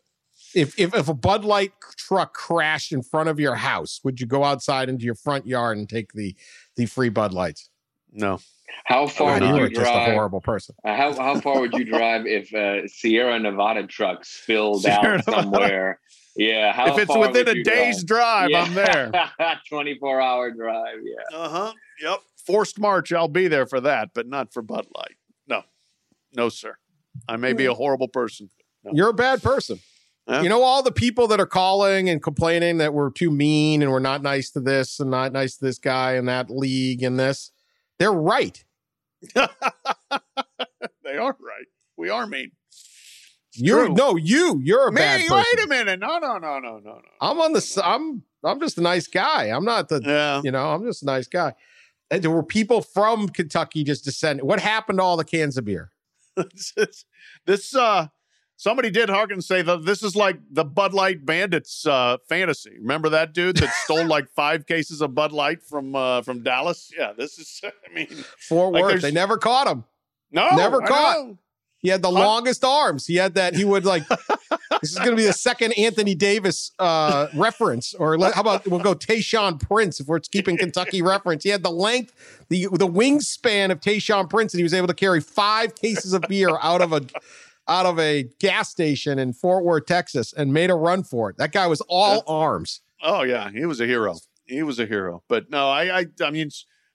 [0.56, 4.26] If, if if a Bud Light truck crashed in front of your house, would you
[4.26, 6.36] go outside into your front yard and take the
[6.76, 7.70] the free Bud Lights?
[8.12, 8.40] No.
[8.86, 10.14] How far God, you would you just a drive?
[10.14, 10.76] horrible person.
[10.84, 15.26] Uh, how how far would you drive if uh, Sierra Nevada truck spilled Sierra out
[15.26, 16.00] somewhere?
[16.36, 19.12] Yeah, how if it's far within a day's drive, I'm there.
[19.70, 20.98] Twenty four hour drive.
[21.04, 21.38] Yeah.
[21.38, 21.74] Uh huh.
[22.02, 22.20] Yep.
[22.46, 23.14] Forced march.
[23.14, 25.16] I'll be there for that, but not for Bud Light.
[25.48, 25.64] No.
[26.36, 26.76] No, sir.
[27.28, 28.50] I may be a horrible person.
[28.92, 29.80] You're a bad person.
[30.28, 30.42] Yeah.
[30.42, 33.92] You know, all the people that are calling and complaining that we're too mean and
[33.92, 37.20] we're not nice to this and not nice to this guy and that league and
[37.20, 37.52] this,
[38.00, 38.64] they're right.
[39.36, 39.42] they
[41.18, 41.68] are right.
[41.98, 42.52] We are mean.
[43.56, 45.38] You're no, you, you're a Me, bad person.
[45.38, 46.00] wait a minute.
[46.00, 47.02] No, no, no, no, no, no.
[47.22, 49.46] I'm on the, I'm I'm just a nice guy.
[49.46, 50.42] I'm not the, Yeah.
[50.44, 51.54] you know, I'm just a nice guy.
[52.10, 54.46] And there were people from Kentucky just descending.
[54.46, 55.92] What happened to all the cans of beer?
[56.36, 57.06] this, is-
[57.46, 58.08] this uh
[58.64, 62.78] somebody did hearken and say that this is like the Bud Light Bandits uh fantasy.
[62.80, 66.90] Remember that dude that stole like five cases of Bud Light from uh from Dallas?
[66.98, 68.08] Yeah, this is I mean
[68.40, 69.02] Fort Like Worth.
[69.02, 69.84] They never caught him.
[70.32, 71.18] no Never I caught.
[71.18, 71.38] know.
[71.80, 73.06] He had the longest arms.
[73.06, 73.56] He had that.
[73.56, 74.08] He would like.
[74.82, 78.66] this is going to be the second Anthony Davis uh, reference, or let, how about
[78.66, 81.44] we'll go Tayshaun Prince if we're keeping Kentucky reference.
[81.44, 84.94] He had the length, the the wingspan of Tayshaun Prince, and he was able to
[84.94, 87.02] carry five cases of beer out of a
[87.68, 91.38] out of a gas station in Fort Worth, Texas, and made a run for it.
[91.38, 92.82] That guy was all arms.
[93.02, 94.16] Oh yeah, he was a hero.
[94.46, 95.24] He was a hero.
[95.28, 96.50] But no, I I I mean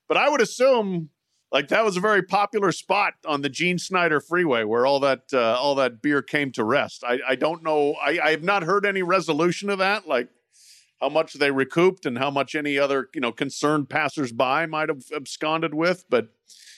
[0.09, 1.11] but I would assume
[1.51, 5.23] like that was a very popular spot on the Gene Snyder Freeway where all that
[5.33, 7.05] uh, all that beer came to rest.
[7.07, 7.95] I I don't know.
[8.03, 10.07] I I have not heard any resolution of that.
[10.07, 10.29] Like
[11.01, 15.05] how much they recouped and how much any other you know concerned passersby might have
[15.15, 16.05] absconded with.
[16.11, 16.29] But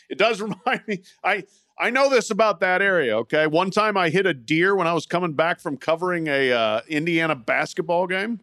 [0.08, 1.02] it does remind me.
[1.24, 1.44] I
[1.80, 3.16] I know this about that area.
[3.20, 6.52] Okay, one time I hit a deer when I was coming back from covering a
[6.52, 8.40] uh, Indiana basketball game.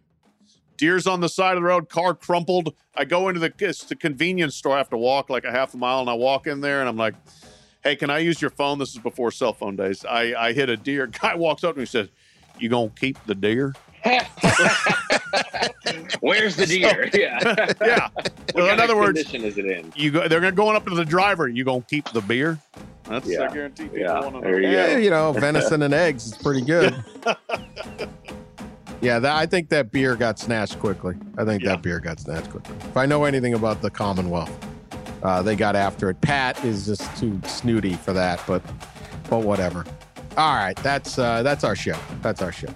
[0.76, 2.74] Deer's on the side of the road, car crumpled.
[2.96, 4.74] I go into the, it's the convenience store.
[4.74, 6.90] I have to walk like a half a mile, and I walk in there, and
[6.90, 7.14] I'm like,
[7.84, 10.04] "Hey, can I use your phone?" This is before cell phone days.
[10.04, 11.06] I I hit a deer.
[11.22, 12.10] Guy walks up to me and says,
[12.58, 13.76] "You gonna keep the deer?"
[16.22, 17.10] Where's the deer?
[17.14, 17.74] yeah.
[17.86, 18.10] yeah.
[18.54, 19.92] What Well, in other of words, condition is it in?
[19.96, 20.28] you go.
[20.28, 21.48] They're gonna up to the driver.
[21.48, 22.58] You gonna keep the beer?
[23.04, 23.44] That's Yeah.
[23.50, 23.84] I guarantee.
[23.84, 24.42] People Yeah, wanna know.
[24.42, 24.98] there you Yeah, go.
[24.98, 26.96] you know, venison and eggs is pretty good.
[29.02, 31.16] yeah, that, I think that beer got snatched quickly.
[31.38, 31.72] I think Yeah.
[31.72, 32.76] that beer got snatched quickly.
[32.80, 34.52] If I know anything about the Commonwealth,
[35.22, 36.20] uh, they got after it.
[36.22, 38.64] Pat is just too snooty for that, but
[39.30, 39.86] but whatever.
[40.38, 41.98] All right, that's uh, that's our show.
[42.22, 42.74] That's our show.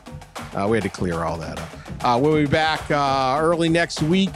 [0.56, 1.70] Uh, we had to clear all that up.
[2.04, 4.32] Uh, we'll be back uh, early next week.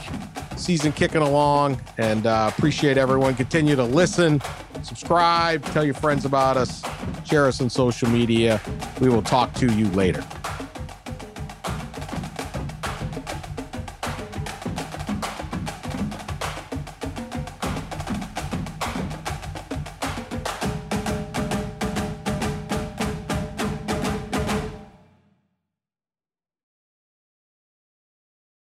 [0.56, 3.34] Season kicking along, and uh, appreciate everyone.
[3.34, 4.40] Continue to listen,
[4.82, 6.82] subscribe, tell your friends about us,
[7.24, 8.60] share us on social media.
[9.00, 10.24] We will talk to you later.